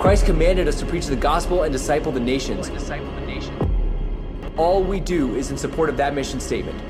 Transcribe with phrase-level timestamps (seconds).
[0.00, 2.70] Christ commanded us to preach the gospel and disciple the nations.
[4.56, 6.80] All we do is in support of that mission statement.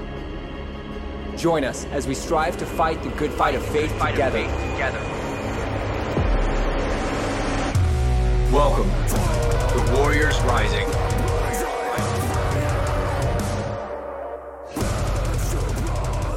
[1.36, 4.46] Join us as we strive to fight the good fight of faith together.
[8.52, 11.09] Welcome to Warriors Rising.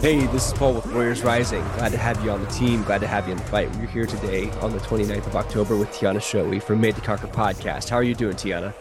[0.04, 1.64] Hey, this is Paul with Warriors Rising.
[1.78, 2.84] Glad to have you on the team.
[2.84, 3.74] Glad to have you in the fight.
[3.78, 7.28] We're here today on the 29th of October with Tiana Shoei from Made to Conquer
[7.28, 7.88] podcast.
[7.88, 8.74] How are you doing, Tiana?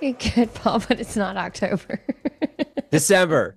[0.00, 2.04] Good, Paul, but it's not October.
[2.90, 3.56] December.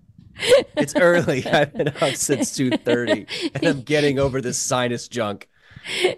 [0.76, 1.44] It's early.
[1.52, 5.50] I've been up since 2.30 and I'm getting over this sinus junk.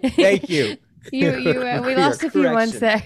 [0.02, 0.76] Thank you.
[1.12, 3.02] You, you, uh, we lost a few months there.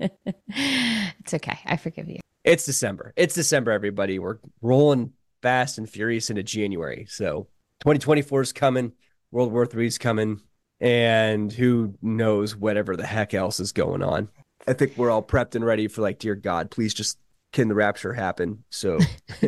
[0.00, 1.58] it's okay.
[1.64, 2.20] I forgive you.
[2.44, 3.14] It's December.
[3.16, 4.18] It's December, everybody.
[4.18, 5.14] We're rolling
[5.46, 7.06] fast and furious into January.
[7.08, 7.46] So
[7.78, 8.90] 2024 is coming,
[9.30, 10.40] World War III is coming,
[10.80, 14.28] and who knows whatever the heck else is going on.
[14.66, 17.20] I think we're all prepped and ready for like, dear God, please just
[17.52, 18.64] can the rapture happen?
[18.70, 18.98] So,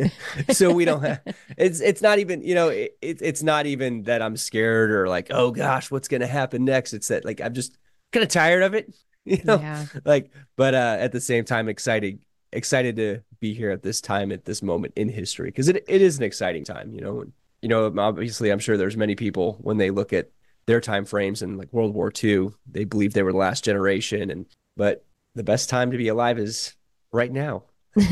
[0.51, 1.19] so we don't have.
[1.57, 5.27] It's it's not even you know it, it's not even that I'm scared or like
[5.31, 6.93] oh gosh what's gonna happen next.
[6.93, 7.77] It's that like I'm just
[8.13, 8.95] kind of tired of it.
[9.25, 9.85] You know, yeah.
[10.05, 12.19] like but uh, at the same time excited
[12.51, 16.01] excited to be here at this time at this moment in history because it, it
[16.01, 17.23] is an exciting time you know
[17.61, 20.29] you know obviously i'm sure there's many people when they look at
[20.65, 24.31] their time frames and like world war ii they believe they were the last generation
[24.31, 25.05] and but
[25.35, 26.75] the best time to be alive is
[27.11, 27.63] right now
[27.95, 28.07] you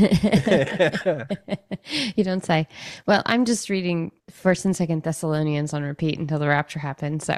[2.24, 2.66] don't say.
[3.06, 7.24] Well, I'm just reading First and Second Thessalonians on repeat until the rapture happens.
[7.24, 7.36] So,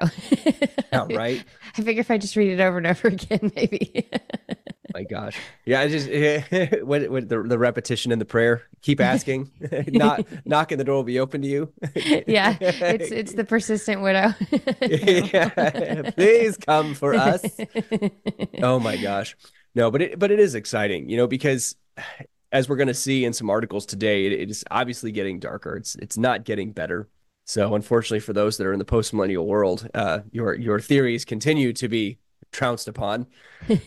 [0.92, 1.44] oh, right.
[1.76, 4.08] I figure if I just read it over and over again, maybe.
[4.94, 5.80] My gosh, yeah.
[5.80, 8.62] I just the the repetition in the prayer.
[8.82, 9.50] Keep asking,
[9.88, 11.72] not knocking the door will be open to you.
[12.26, 14.34] yeah, it's it's the persistent widow.
[14.80, 17.44] yeah, please come for us.
[18.62, 19.36] Oh my gosh,
[19.74, 21.76] no, but it but it is exciting, you know, because
[22.52, 25.76] as we're going to see in some articles today, it, it is obviously getting darker.
[25.76, 27.08] It's it's not getting better.
[27.46, 31.24] So unfortunately, for those that are in the post millennial world, uh, your your theories
[31.24, 32.18] continue to be
[32.52, 33.26] trounced upon.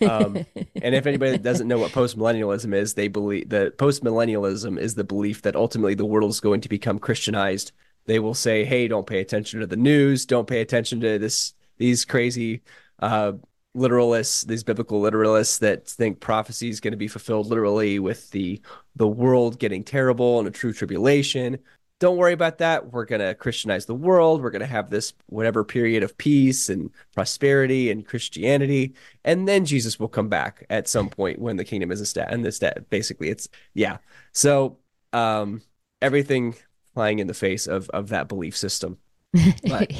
[0.01, 4.79] Um, and if anybody doesn't know what post millennialism is, they believe that post millennialism
[4.79, 7.71] is the belief that ultimately the world is going to become Christianized.
[8.05, 10.25] They will say, "Hey, don't pay attention to the news.
[10.25, 12.61] Don't pay attention to this these crazy."
[12.99, 13.33] Uh,
[13.75, 18.61] literalists, these biblical literalists that think prophecy is going to be fulfilled literally with the
[18.95, 21.57] the world getting terrible and a true tribulation.
[21.99, 22.91] Don't worry about that.
[22.91, 24.41] We're going to Christianize the world.
[24.41, 28.93] We're going to have this whatever period of peace and prosperity and Christianity,
[29.23, 32.33] and then Jesus will come back at some point when the kingdom is established.
[32.33, 33.97] And this that basically it's yeah.
[34.33, 34.79] So
[35.13, 35.61] um,
[36.01, 36.55] everything
[36.93, 38.97] flying in the face of of that belief system.
[39.67, 39.91] But,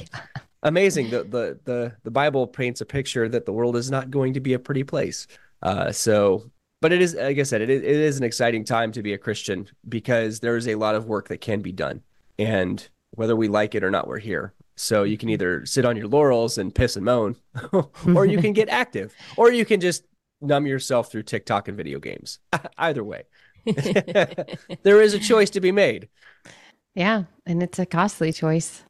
[0.62, 1.10] amazing.
[1.10, 4.40] The, the the the Bible paints a picture that the world is not going to
[4.40, 5.28] be a pretty place.
[5.62, 6.52] Uh, so,
[6.84, 9.14] but it is, like I said, it is, it is an exciting time to be
[9.14, 12.02] a Christian because there is a lot of work that can be done,
[12.38, 14.54] and whether we like it or not, we're here.
[14.76, 17.38] So you can either sit on your laurels and piss and moan,
[18.16, 20.04] or you can get active, or you can just
[20.42, 22.40] numb yourself through TikTok and video games.
[22.78, 23.24] Either way,
[24.84, 26.10] there is a choice to be made.
[26.96, 28.84] Yeah, and it's a costly choice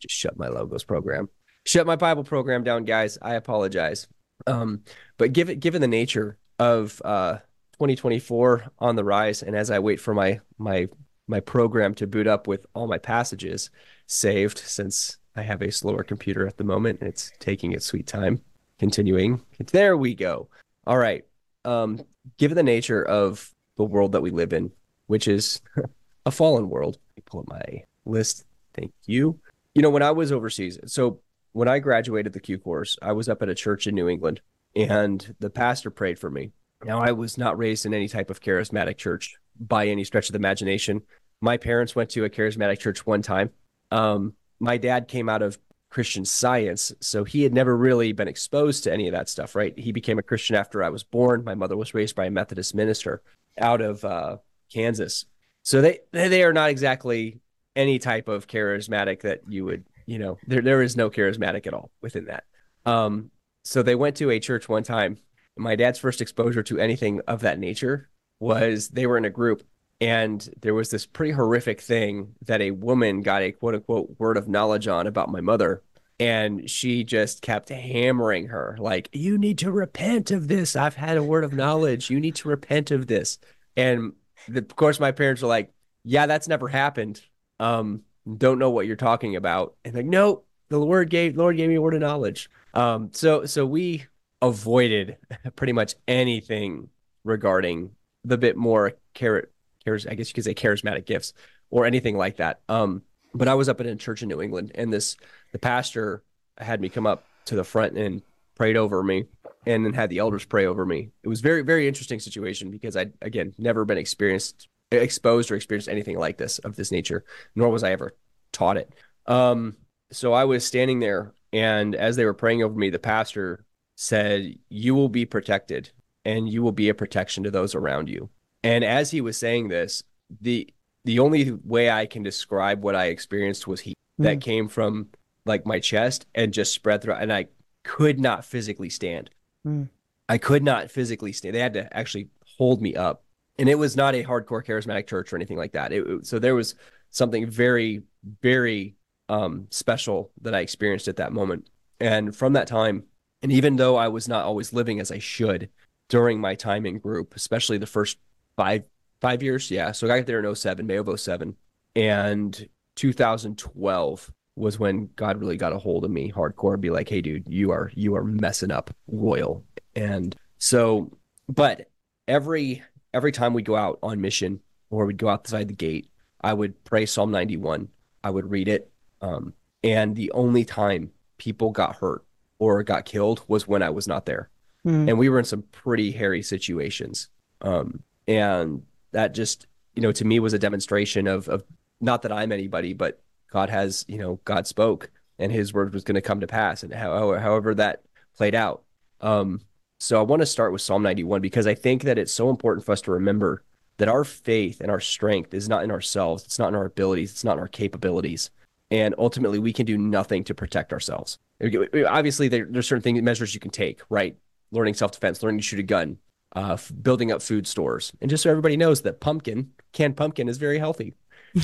[0.00, 1.28] just shut my logos program,
[1.64, 3.18] shut my Bible program down, guys.
[3.22, 4.08] I apologize.
[4.46, 4.82] Um,
[5.18, 7.38] but given given the nature of uh,
[7.72, 10.88] 2024 on the rise, and as I wait for my my
[11.26, 13.70] my program to boot up with all my passages
[14.06, 18.40] saved, since I have a slower computer at the moment, it's taking its sweet time.
[18.78, 20.48] Continuing, there we go.
[20.86, 21.24] All right.
[21.64, 22.00] Um,
[22.38, 24.72] given the nature of the world that we live in,
[25.06, 25.60] which is
[26.26, 28.44] a fallen world, let me pull up my list.
[28.74, 29.38] Thank you
[29.74, 31.20] you know, when I was overseas, so
[31.52, 34.40] when I graduated the Q course, I was up at a church in New England
[34.74, 36.52] and the pastor prayed for me.
[36.84, 40.32] Now, I was not raised in any type of charismatic church by any stretch of
[40.32, 41.02] the imagination.
[41.40, 43.50] My parents went to a charismatic church one time.
[43.90, 45.58] Um, my dad came out of
[45.90, 49.76] Christian science, so he had never really been exposed to any of that stuff, right?
[49.78, 51.44] He became a Christian after I was born.
[51.44, 53.22] My mother was raised by a Methodist minister
[53.58, 54.36] out of uh,
[54.72, 55.26] Kansas.
[55.62, 57.40] So they they are not exactly
[57.76, 61.74] any type of charismatic that you would, you know, there there is no charismatic at
[61.74, 62.44] all within that.
[62.86, 63.30] Um,
[63.70, 65.18] so they went to a church one time.
[65.56, 69.62] My dad's first exposure to anything of that nature was they were in a group
[70.00, 74.36] and there was this pretty horrific thing that a woman got a quote unquote word
[74.36, 75.82] of knowledge on about my mother
[76.18, 81.18] and she just kept hammering her like you need to repent of this i've had
[81.18, 83.38] a word of knowledge you need to repent of this
[83.76, 84.14] and
[84.48, 85.70] the, of course my parents were like
[86.04, 87.20] yeah that's never happened
[87.60, 88.02] um,
[88.38, 89.76] don't know what you're talking about.
[89.84, 92.50] And like, no, the Lord gave Lord gave me a word of knowledge.
[92.74, 94.06] Um, so so we
[94.42, 95.16] avoided
[95.56, 96.88] pretty much anything
[97.24, 97.90] regarding
[98.24, 99.52] the bit more carrot
[99.86, 101.32] I guess you could say charismatic gifts
[101.70, 102.60] or anything like that.
[102.68, 103.02] Um,
[103.34, 105.16] but I was up at a church in New England and this
[105.52, 106.22] the pastor
[106.58, 108.22] had me come up to the front and
[108.54, 109.24] prayed over me
[109.66, 111.10] and then had the elders pray over me.
[111.22, 115.88] It was very, very interesting situation because I again never been experienced exposed or experienced
[115.88, 117.24] anything like this of this nature,
[117.54, 118.16] nor was I ever
[118.52, 118.92] taught it.
[119.26, 119.76] Um,
[120.12, 123.64] so I was standing there and as they were praying over me, the pastor
[123.96, 125.90] said, You will be protected
[126.24, 128.30] and you will be a protection to those around you.
[128.62, 130.02] And as he was saying this,
[130.40, 130.72] the
[131.04, 134.24] the only way I can describe what I experienced was heat mm.
[134.24, 135.08] that came from
[135.46, 137.46] like my chest and just spread through and I
[137.84, 139.30] could not physically stand.
[139.66, 139.88] Mm.
[140.28, 141.54] I could not physically stand.
[141.54, 143.24] They had to actually hold me up.
[143.58, 145.92] And it was not a hardcore charismatic church or anything like that.
[145.92, 146.74] It, it, so there was
[147.10, 148.02] something very,
[148.42, 148.94] very
[149.30, 151.70] um, special that I experienced at that moment.
[152.00, 153.04] And from that time,
[153.42, 155.70] and even though I was not always living as I should
[156.08, 158.18] during my time in group, especially the first
[158.56, 158.82] five
[159.20, 159.92] five years, yeah.
[159.92, 161.54] So I got there in 07, May of 07.
[161.94, 167.08] And 2012 was when God really got a hold of me hardcore and be like,
[167.08, 169.64] hey dude, you are you are messing up royal.
[169.94, 171.16] And so
[171.48, 171.88] but
[172.26, 172.82] every
[173.14, 174.60] every time we go out on mission
[174.90, 176.10] or we'd go outside the gate,
[176.40, 177.88] I would pray Psalm 91.
[178.24, 178.89] I would read it.
[179.20, 182.24] Um, and the only time people got hurt
[182.58, 184.50] or got killed was when I was not there.
[184.86, 185.08] Mm.
[185.08, 187.28] And we were in some pretty hairy situations.
[187.60, 188.82] Um, and
[189.12, 191.64] that just, you know, to me was a demonstration of, of
[192.00, 193.20] not that I'm anybody, but
[193.50, 196.82] God has, you know, God spoke and his word was going to come to pass.
[196.82, 198.02] And how, however that
[198.36, 198.82] played out.
[199.20, 199.60] Um,
[199.98, 202.86] so I want to start with Psalm 91 because I think that it's so important
[202.86, 203.62] for us to remember
[203.98, 206.44] that our faith and our strength is not in ourselves.
[206.44, 207.32] It's not in our abilities.
[207.32, 208.50] It's not in our capabilities.
[208.90, 211.38] And ultimately, we can do nothing to protect ourselves.
[211.62, 214.36] Obviously, there, there's certain things, measures you can take, right?
[214.72, 216.18] Learning self defense, learning to shoot a gun,
[216.56, 218.12] uh, building up food stores.
[218.20, 221.14] And just so everybody knows that pumpkin, canned pumpkin, is very healthy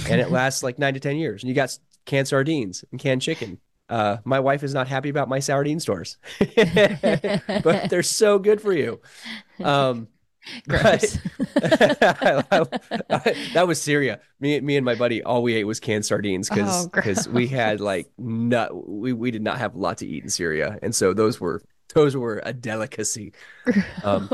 [0.08, 1.43] and it lasts like nine to 10 years.
[1.43, 3.58] And you got canned sardines and canned chicken.
[3.88, 6.17] Uh, my wife is not happy about my sardine stores,
[6.56, 9.00] but they're so good for you.
[9.62, 10.08] Um,
[10.66, 11.19] but,
[11.62, 12.66] I, I,
[13.10, 14.20] I, that was Syria.
[14.40, 17.46] Me, me and my buddy, all we ate was canned sardines because because oh, we
[17.46, 20.94] had like not we we did not have a lot to eat in Syria, and
[20.94, 21.62] so those were
[21.94, 23.32] those were a delicacy.
[24.04, 24.28] Um,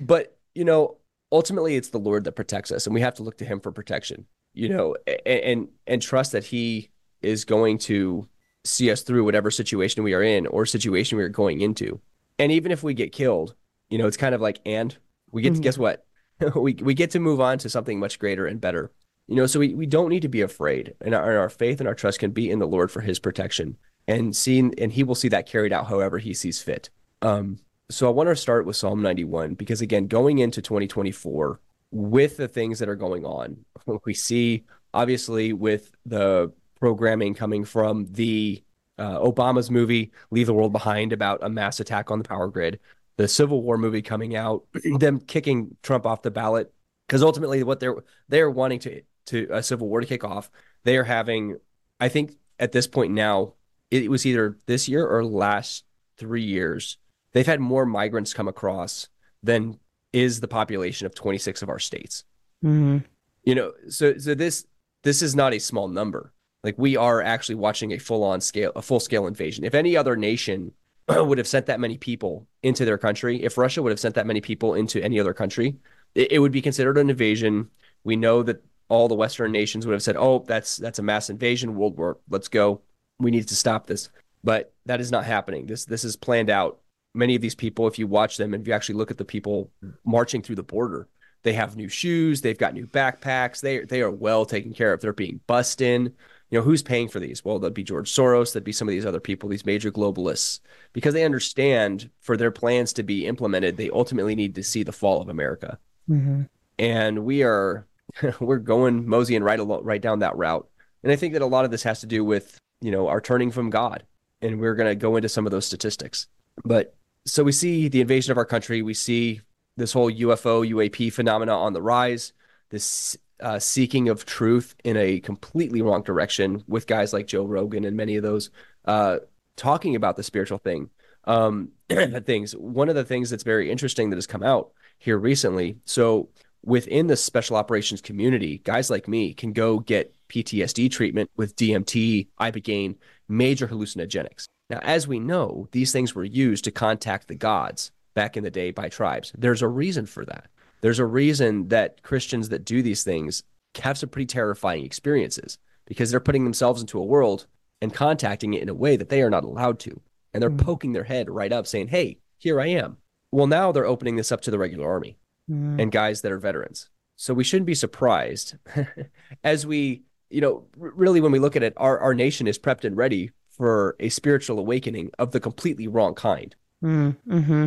[0.00, 0.96] but you know,
[1.30, 3.72] ultimately it's the Lord that protects us, and we have to look to Him for
[3.72, 4.26] protection.
[4.54, 4.96] You know,
[5.26, 6.90] and and, and trust that He
[7.22, 8.28] is going to
[8.64, 12.00] see us through whatever situation we are in or situation we are going into.
[12.38, 13.54] And even if we get killed,
[13.92, 14.96] you know, it's kind of like and
[15.30, 15.56] we get mm-hmm.
[15.56, 16.06] to guess what?
[16.56, 18.90] we we get to move on to something much greater and better.
[19.28, 20.94] You know, so we, we don't need to be afraid.
[21.02, 23.18] And our, and our faith and our trust can be in the Lord for his
[23.18, 23.76] protection
[24.08, 26.88] and seeing and he will see that carried out however he sees fit.
[27.20, 27.58] Um,
[27.90, 31.60] so I want to start with Psalm 91 because again, going into 2024
[31.90, 33.58] with the things that are going on,
[34.06, 36.50] we see obviously with the
[36.80, 38.64] programming coming from the
[38.98, 42.80] uh, Obama's movie Leave the World Behind about a mass attack on the power grid,
[43.16, 44.64] the Civil War movie coming out,
[44.98, 46.72] them kicking Trump off the ballot
[47.06, 47.96] because ultimately what they're
[48.28, 50.50] they're wanting to to a civil war to kick off,
[50.84, 51.58] they are having
[52.00, 53.54] I think at this point now
[53.90, 55.84] it was either this year or last
[56.16, 56.96] 3 years
[57.32, 59.08] they've had more migrants come across
[59.42, 59.78] than
[60.12, 62.24] is the population of 26 of our states.
[62.64, 62.98] Mm-hmm.
[63.44, 64.66] You know, so so this
[65.02, 66.32] this is not a small number.
[66.62, 69.64] Like we are actually watching a full on scale, a full scale invasion.
[69.64, 70.72] If any other nation
[71.08, 74.26] would have sent that many people into their country, if Russia would have sent that
[74.26, 75.76] many people into any other country,
[76.14, 77.68] it, it would be considered an invasion.
[78.04, 81.30] We know that all the Western nations would have said, "Oh, that's that's a mass
[81.30, 82.18] invasion, World War.
[82.28, 82.82] Let's go.
[83.18, 84.10] We need to stop this."
[84.44, 85.66] But that is not happening.
[85.66, 86.82] This this is planned out
[87.14, 89.24] many of these people, if you watch them and if you actually look at the
[89.24, 89.70] people
[90.04, 91.08] marching through the border,
[91.42, 95.00] they have new shoes, they've got new backpacks, they they are well taken care of.
[95.00, 96.14] They're being bussed in.
[96.52, 97.44] You know, who's paying for these?
[97.44, 100.60] Well, that'd be George Soros, that'd be some of these other people, these major globalists,
[100.92, 104.92] because they understand for their plans to be implemented, they ultimately need to see the
[104.92, 105.78] fall of America.
[106.08, 106.42] Mm-hmm.
[106.78, 107.86] And we are
[108.40, 110.68] we're going moseying right along, right down that route.
[111.02, 113.20] And I think that a lot of this has to do with, you know, our
[113.20, 114.04] turning from God.
[114.40, 116.26] And we're going to go into some of those statistics.
[116.64, 116.94] But
[117.26, 118.82] so we see the invasion of our country.
[118.82, 119.40] We see
[119.76, 122.32] this whole UFO UAP phenomena on the rise.
[122.70, 127.84] This uh, seeking of truth in a completely wrong direction with guys like Joe Rogan
[127.84, 128.50] and many of those
[128.84, 129.18] uh,
[129.56, 130.90] talking about the spiritual thing
[131.24, 131.70] um,
[132.24, 132.56] things.
[132.56, 135.78] One of the things that's very interesting that has come out here recently.
[135.84, 136.28] So
[136.64, 142.28] within the special operations community, guys like me can go get PTSD treatment with DMT,
[142.40, 142.96] ibogaine,
[143.28, 144.46] major hallucinogenics.
[144.70, 148.50] Now, as we know, these things were used to contact the gods back in the
[148.50, 149.32] day by tribes.
[149.36, 150.46] There's a reason for that.
[150.82, 153.42] There's a reason that Christians that do these things
[153.82, 157.46] have some pretty terrifying experiences because they're putting themselves into a world
[157.80, 160.00] and contacting it in a way that they are not allowed to.
[160.34, 160.60] And they're Mm.
[160.60, 162.98] poking their head right up saying, Hey, here I am.
[163.30, 165.16] Well, now they're opening this up to the regular army
[165.50, 165.80] Mm.
[165.80, 166.88] and guys that are veterans.
[167.16, 168.56] So we shouldn't be surprised
[169.44, 172.84] as we, you know, really when we look at it, our, our nation is prepped
[172.84, 176.54] and ready for a spiritual awakening of the completely wrong kind.
[176.82, 177.16] Mm.
[177.28, 177.66] hmm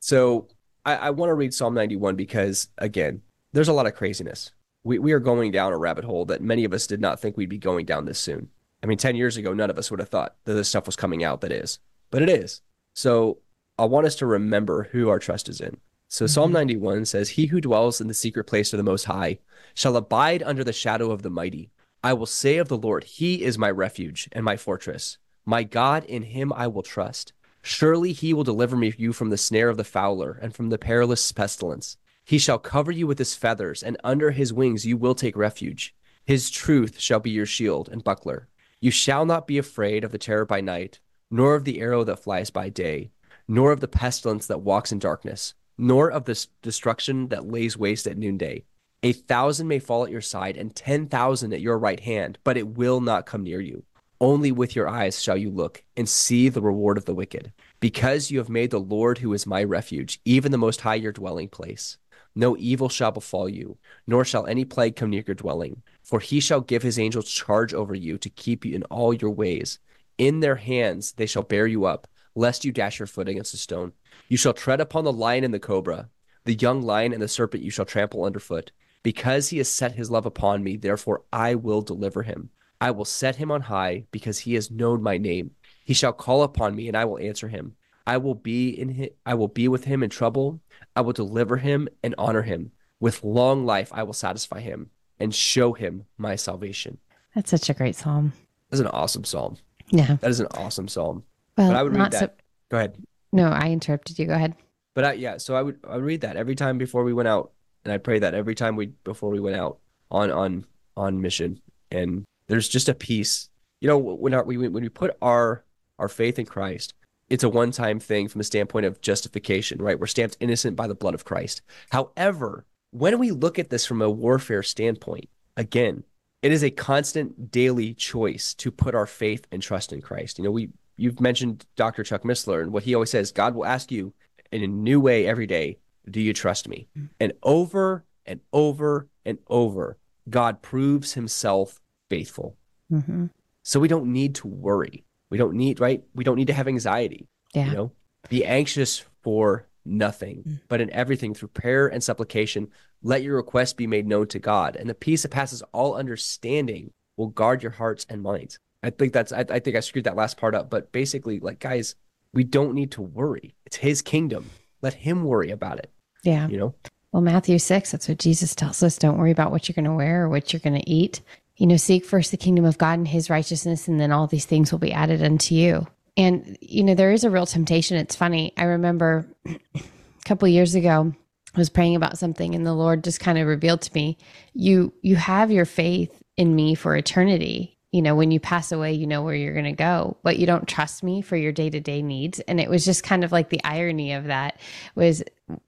[0.00, 0.48] So
[0.88, 3.20] I, I want to read Psalm 91 because, again,
[3.52, 4.52] there's a lot of craziness.
[4.84, 7.36] We, we are going down a rabbit hole that many of us did not think
[7.36, 8.48] we'd be going down this soon.
[8.82, 10.96] I mean, 10 years ago, none of us would have thought that this stuff was
[10.96, 11.78] coming out that is,
[12.10, 12.62] but it is.
[12.94, 13.38] So
[13.78, 15.76] I want us to remember who our trust is in.
[16.08, 16.80] So Psalm mm-hmm.
[16.80, 19.40] 91 says, He who dwells in the secret place of the Most High
[19.74, 21.70] shall abide under the shadow of the mighty.
[22.02, 25.18] I will say of the Lord, He is my refuge and my fortress.
[25.44, 27.34] My God, in Him I will trust.
[27.62, 30.78] Surely He will deliver me you from the snare of the fowler and from the
[30.78, 31.96] perilous pestilence.
[32.24, 35.94] He shall cover you with His feathers, and under His wings you will take refuge.
[36.26, 38.48] His truth shall be your shield and buckler.
[38.80, 41.00] You shall not be afraid of the terror by night,
[41.30, 43.10] nor of the arrow that flies by day,
[43.48, 48.06] nor of the pestilence that walks in darkness, nor of the destruction that lays waste
[48.06, 48.64] at noonday.
[49.02, 52.56] A thousand may fall at your side, and ten thousand at your right hand, but
[52.56, 53.84] it will not come near you.
[54.20, 57.52] Only with your eyes shall you look and see the reward of the wicked.
[57.78, 61.12] Because you have made the Lord, who is my refuge, even the Most High, your
[61.12, 61.98] dwelling place.
[62.34, 65.82] No evil shall befall you, nor shall any plague come near your dwelling.
[66.02, 69.30] For he shall give his angels charge over you to keep you in all your
[69.30, 69.78] ways.
[70.18, 73.56] In their hands they shall bear you up, lest you dash your foot against a
[73.56, 73.92] stone.
[74.28, 76.10] You shall tread upon the lion and the cobra,
[76.44, 78.72] the young lion and the serpent you shall trample underfoot.
[79.04, 82.50] Because he has set his love upon me, therefore I will deliver him.
[82.80, 85.50] I will set him on high, because he has known my name.
[85.84, 87.74] He shall call upon me, and I will answer him.
[88.06, 90.60] I will be in hi- I will be with him in trouble.
[90.96, 92.72] I will deliver him and honor him.
[93.00, 96.98] With long life I will satisfy him and show him my salvation.
[97.34, 98.32] That's such a great psalm.
[98.70, 99.56] That's an awesome psalm.
[99.90, 100.16] Yeah.
[100.20, 101.24] That is an awesome psalm.
[101.56, 102.20] Well, But I would read that.
[102.20, 102.44] so.
[102.70, 102.96] Go ahead.
[103.32, 104.26] No, I interrupted you.
[104.26, 104.54] Go ahead.
[104.94, 107.28] But I, yeah, so I would I would read that every time before we went
[107.28, 107.52] out,
[107.84, 109.78] and I pray that every time we before we went out
[110.10, 110.64] on on
[110.96, 111.60] on mission.
[111.90, 113.48] And there's just a peace,
[113.80, 115.64] you know, when our, we when we put our
[115.98, 116.94] our faith in Christ,
[117.28, 119.98] it's a one time thing from the standpoint of justification, right?
[119.98, 121.62] We're stamped innocent by the blood of Christ.
[121.90, 126.04] However, when we look at this from a warfare standpoint, again,
[126.42, 130.38] it is a constant daily choice to put our faith and trust in Christ.
[130.38, 132.02] You know, we you've mentioned Dr.
[132.02, 134.12] Chuck Missler and what he always says, God will ask you
[134.50, 135.78] in a new way every day,
[136.10, 136.88] do you trust me?
[136.98, 137.08] Mm.
[137.20, 142.56] And over and over and over, God proves himself faithful.
[142.90, 143.26] hmm
[143.62, 145.04] So we don't need to worry.
[145.30, 146.02] We don't need, right?
[146.14, 147.26] We don't need to have anxiety.
[147.54, 147.66] Yeah.
[147.68, 147.92] You know,
[148.28, 152.68] be anxious for nothing, but in everything through prayer and supplication,
[153.02, 154.76] let your requests be made known to God.
[154.76, 158.58] And the peace that passes all understanding will guard your hearts and minds.
[158.82, 161.58] I think that's, I, I think I screwed that last part up, but basically, like,
[161.58, 161.94] guys,
[162.32, 163.54] we don't need to worry.
[163.66, 164.50] It's his kingdom.
[164.82, 165.90] Let him worry about it,
[166.22, 166.46] Yeah.
[166.48, 166.74] you know?
[167.12, 168.98] Well, Matthew 6, that's what Jesus tells us.
[168.98, 171.22] Don't worry about what you're going to wear or what you're going to eat.
[171.58, 174.46] You know, seek first the kingdom of God and his righteousness, and then all these
[174.46, 175.86] things will be added unto you.
[176.16, 177.96] And, you know, there is a real temptation.
[177.96, 178.52] It's funny.
[178.56, 179.80] I remember a
[180.24, 181.12] couple years ago,
[181.54, 184.18] I was praying about something and the Lord just kind of revealed to me,
[184.54, 187.77] you you have your faith in me for eternity.
[187.90, 190.46] You know, when you pass away, you know where you're going to go, but you
[190.46, 192.38] don't trust me for your day-to-day needs.
[192.40, 194.60] And it was just kind of like the irony of that
[194.94, 195.22] was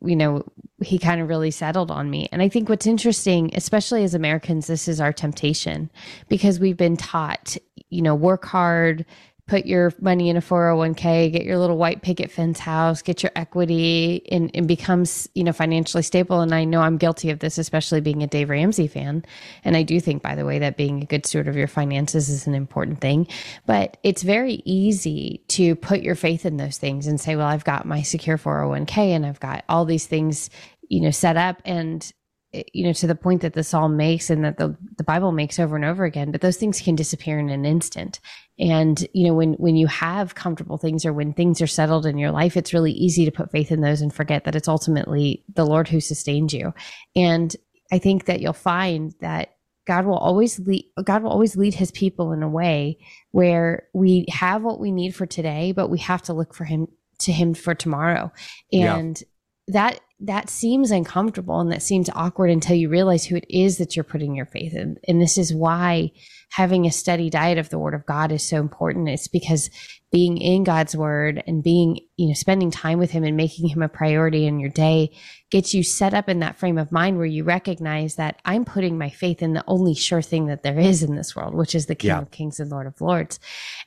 [0.04, 0.44] you know,
[0.82, 2.28] he kind of really settled on me.
[2.32, 5.90] And I think what's interesting, especially as Americans, this is our temptation
[6.28, 7.56] because we've been taught,
[7.88, 9.04] you know, work hard,
[9.50, 13.32] put your money in a 401k, get your little white picket fence house, get your
[13.34, 16.40] equity and, and becomes, you know, financially stable.
[16.40, 19.24] And I know I'm guilty of this, especially being a Dave Ramsey fan.
[19.64, 22.28] And I do think, by the way, that being a good steward of your finances
[22.28, 23.26] is an important thing.
[23.66, 27.64] But it's very easy to put your faith in those things and say, well, I've
[27.64, 30.48] got my secure 401k and I've got all these things,
[30.88, 31.60] you know, set up.
[31.64, 32.08] And
[32.52, 35.32] Eh, you know to the point that the psalm makes and that the, the bible
[35.32, 38.20] makes over and over again but those things can disappear in an instant.
[38.58, 42.18] And you know when when you have comfortable things or when things are settled in
[42.18, 45.44] your life it's really easy to put faith in those and forget that it's ultimately
[45.54, 46.74] the lord who sustains you.
[47.14, 47.54] And
[47.92, 49.54] i think that you'll find that
[49.86, 52.98] god will always lead god will always lead his people in a way
[53.30, 56.86] where we have what we need for today but we have to look for him
[57.20, 58.32] to him for tomorrow.
[58.70, 58.96] Yeah.
[58.96, 59.22] and
[59.68, 63.96] that that seems uncomfortable and that seems awkward until you realize who it is that
[63.96, 64.98] you're putting your faith in.
[65.08, 66.12] And this is why
[66.50, 69.08] having a steady diet of the word of God is so important.
[69.08, 69.70] It's because
[70.12, 73.82] being in God's word and being, you know, spending time with him and making him
[73.82, 75.16] a priority in your day
[75.50, 78.98] gets you set up in that frame of mind where you recognize that I'm putting
[78.98, 81.86] my faith in the only sure thing that there is in this world, which is
[81.86, 82.20] the King yeah.
[82.20, 83.38] of Kings and Lord of Lords.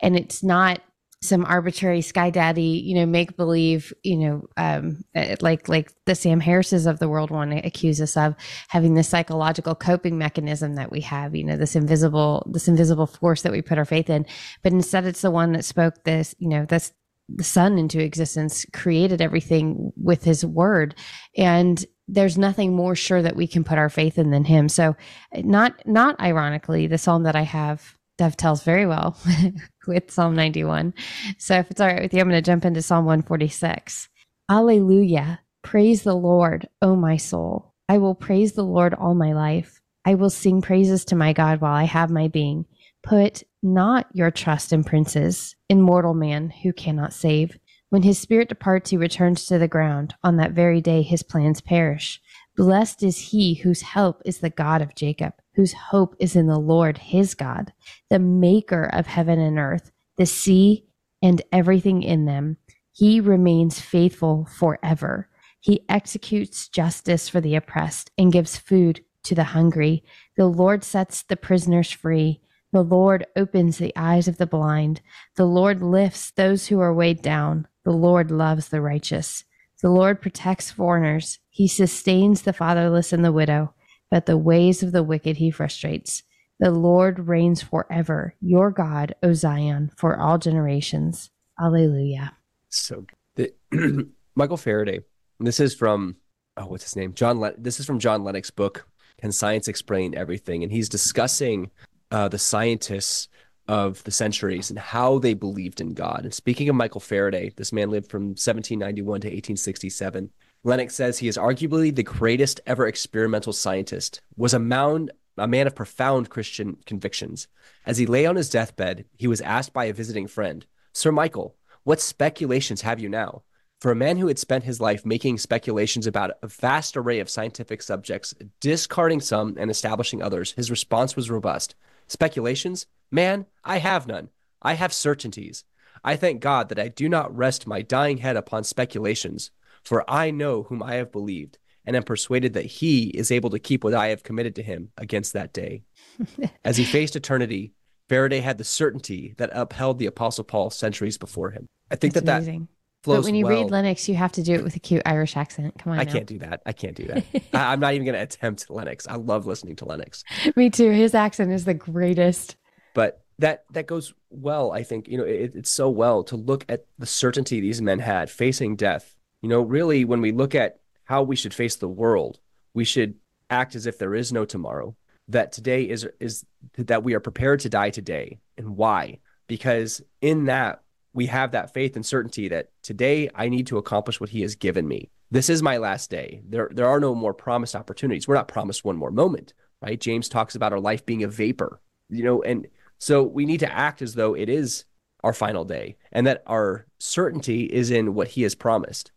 [0.01, 0.81] And it's not
[1.23, 6.15] some arbitrary sky daddy, you know, make believe, you know, um, eh, like like the
[6.15, 8.35] Sam Harris's of the world want to accuse us of
[8.67, 13.41] having this psychological coping mechanism that we have, you know, this invisible this invisible force
[13.43, 14.25] that we put our faith in.
[14.63, 16.91] But instead, it's the one that spoke this, you know, this
[17.29, 20.93] the sun into existence, created everything with His word,
[21.37, 24.67] and there's nothing more sure that we can put our faith in than Him.
[24.67, 24.97] So,
[25.33, 29.17] not not ironically, the psalm that I have dovetails very well
[29.87, 30.93] with Psalm 91.
[31.37, 34.09] So if it's all right with you, I'm going to jump into Psalm 146.
[34.49, 35.39] Alleluia.
[35.63, 37.73] Praise the Lord, O my soul.
[37.87, 39.81] I will praise the Lord all my life.
[40.05, 42.65] I will sing praises to my God while I have my being.
[43.01, 47.57] Put not your trust in princes, in mortal man who cannot save.
[47.89, 50.15] When his spirit departs, he returns to the ground.
[50.23, 52.21] On that very day, his plans perish.
[52.55, 56.59] Blessed is he whose help is the God of Jacob whose hope is in the
[56.59, 57.73] Lord his God,
[58.09, 60.85] the maker of heaven and earth, the sea
[61.21, 62.57] and everything in them.
[62.91, 65.29] He remains faithful forever.
[65.59, 70.03] He executes justice for the oppressed and gives food to the hungry.
[70.35, 72.41] The Lord sets the prisoners free.
[72.71, 75.01] The Lord opens the eyes of the blind.
[75.35, 77.67] The Lord lifts those who are weighed down.
[77.85, 79.45] The Lord loves the righteous.
[79.81, 81.39] The Lord protects foreigners.
[81.49, 83.73] He sustains the fatherless and the widow
[84.13, 86.21] but the ways of the wicked he frustrates.
[86.59, 91.31] The Lord reigns forever, your God, O Zion, for all generations.
[91.59, 92.33] Alleluia.
[92.69, 93.55] So, the,
[94.35, 94.99] Michael Faraday.
[95.39, 96.17] This is from
[96.57, 97.15] oh, what's his name?
[97.15, 97.39] John.
[97.39, 98.87] Le- this is from John Lennox's book.
[99.19, 100.61] Can science explain everything?
[100.61, 101.71] And he's discussing
[102.11, 103.29] uh, the scientists
[103.67, 106.21] of the centuries and how they believed in God.
[106.23, 110.29] And speaking of Michael Faraday, this man lived from 1791 to 1867.
[110.63, 115.67] Lennox says he is arguably the greatest ever experimental scientist, was a, mound, a man
[115.67, 117.47] of profound Christian convictions.
[117.85, 121.55] As he lay on his deathbed, he was asked by a visiting friend, Sir Michael,
[121.83, 123.43] what speculations have you now?
[123.81, 127.29] For a man who had spent his life making speculations about a vast array of
[127.29, 131.75] scientific subjects, discarding some and establishing others, his response was robust.
[132.07, 132.87] Speculations?
[133.11, 134.29] Man, I have none.
[134.61, 135.65] I have certainties.
[136.05, 139.51] I thank God that I do not rest my dying head upon speculations,
[139.83, 143.59] for I know whom I have believed, and am persuaded that he is able to
[143.59, 145.83] keep what I have committed to him against that day.
[146.65, 147.73] As he faced eternity,
[148.09, 151.67] Faraday had the certainty that upheld the Apostle Paul centuries before him.
[151.91, 152.59] I think That's that amazing.
[152.61, 152.67] that
[153.03, 153.63] flows But when you well.
[153.63, 155.75] read Lennox, you have to do it with a cute Irish accent.
[155.79, 155.99] Come on.
[155.99, 156.11] I now.
[156.11, 156.61] can't do that.
[156.65, 157.25] I can't do that.
[157.53, 159.07] I, am not even going to attempt Lennox.
[159.07, 160.23] I love listening to Lennox.
[160.55, 160.91] Me too.
[160.91, 162.55] His accent is the greatest.
[162.93, 164.71] But that that goes well.
[164.71, 167.99] I think you know it, it's so well to look at the certainty these men
[167.99, 171.87] had facing death you know, really, when we look at how we should face the
[171.87, 172.39] world,
[172.73, 173.15] we should
[173.49, 174.95] act as if there is no tomorrow.
[175.27, 176.45] That today is is
[176.77, 179.19] that we are prepared to die today, and why?
[179.47, 180.81] Because in that
[181.13, 184.55] we have that faith and certainty that today I need to accomplish what He has
[184.55, 185.09] given me.
[185.29, 186.41] This is my last day.
[186.47, 188.27] There there are no more promised opportunities.
[188.27, 189.99] We're not promised one more moment, right?
[189.99, 193.73] James talks about our life being a vapor, you know, and so we need to
[193.73, 194.85] act as though it is
[195.21, 199.11] our final day and that our certainty is in what he has promised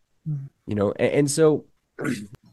[0.66, 1.64] you know and, and, so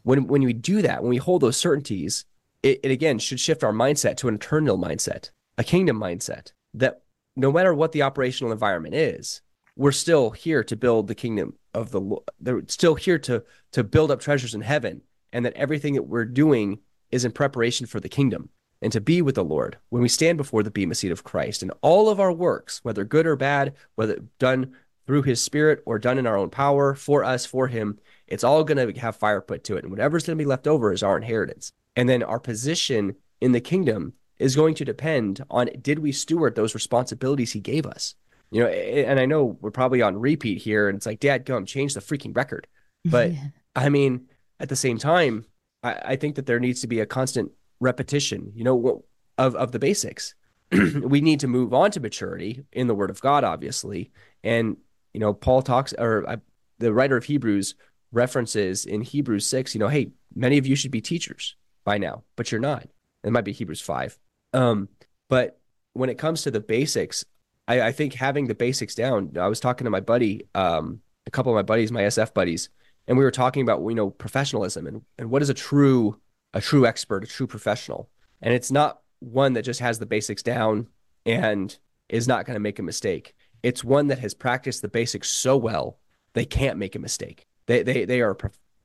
[0.03, 2.25] when when we do that when we hold those certainties
[2.61, 7.01] it, it again should shift our mindset to an eternal mindset a kingdom mindset that
[7.35, 9.41] no matter what the operational environment is
[9.75, 12.23] we're still here to build the kingdom of the Lord.
[12.39, 16.25] they're still here to to build up treasures in heaven and that everything that we're
[16.25, 16.79] doing
[17.11, 18.49] is in preparation for the kingdom
[18.83, 21.61] and to be with the Lord when we stand before the bema seat of Christ
[21.61, 24.75] and all of our works, whether good or bad, whether done
[25.05, 28.63] through his spirit or done in our own power for us, for him, it's all
[28.63, 29.83] going to have fire put to it.
[29.83, 31.71] And whatever's going to be left over is our inheritance.
[31.95, 36.55] And then our position in the kingdom is going to depend on did we steward
[36.55, 38.15] those responsibilities he gave us?
[38.51, 41.65] You know, and I know we're probably on repeat here, and it's like, Dad, come
[41.65, 42.67] change the freaking record.
[43.05, 43.47] But yeah.
[43.75, 44.27] I mean,
[44.61, 45.43] at the same time,
[45.83, 49.03] I, I think that there needs to be a constant repetition, you know,
[49.37, 50.35] of, of the basics.
[50.71, 54.11] we need to move on to maturity in the word of God, obviously.
[54.41, 54.77] And
[55.13, 56.37] you know, Paul talks, or uh,
[56.79, 57.75] the writer of Hebrews
[58.11, 62.23] references in Hebrews 6, you know, hey, many of you should be teachers by now,
[62.35, 62.87] but you're not.
[63.23, 64.17] It might be Hebrews 5.
[64.53, 64.89] Um,
[65.29, 65.59] but
[65.93, 67.25] when it comes to the basics,
[67.67, 71.31] I, I, think having the basics down, I was talking to my buddy, um, a
[71.31, 72.69] couple of my buddies, my SF buddies,
[73.07, 76.19] and we were talking about, you know, professionalism and, and what is a true,
[76.53, 78.09] a true expert, a true professional.
[78.41, 80.87] And it's not one that just has the basics down
[81.25, 81.77] and
[82.09, 85.57] is not going to make a mistake it's one that has practiced the basics so
[85.57, 85.97] well
[86.33, 87.47] they can't make a mistake.
[87.67, 88.37] They they they are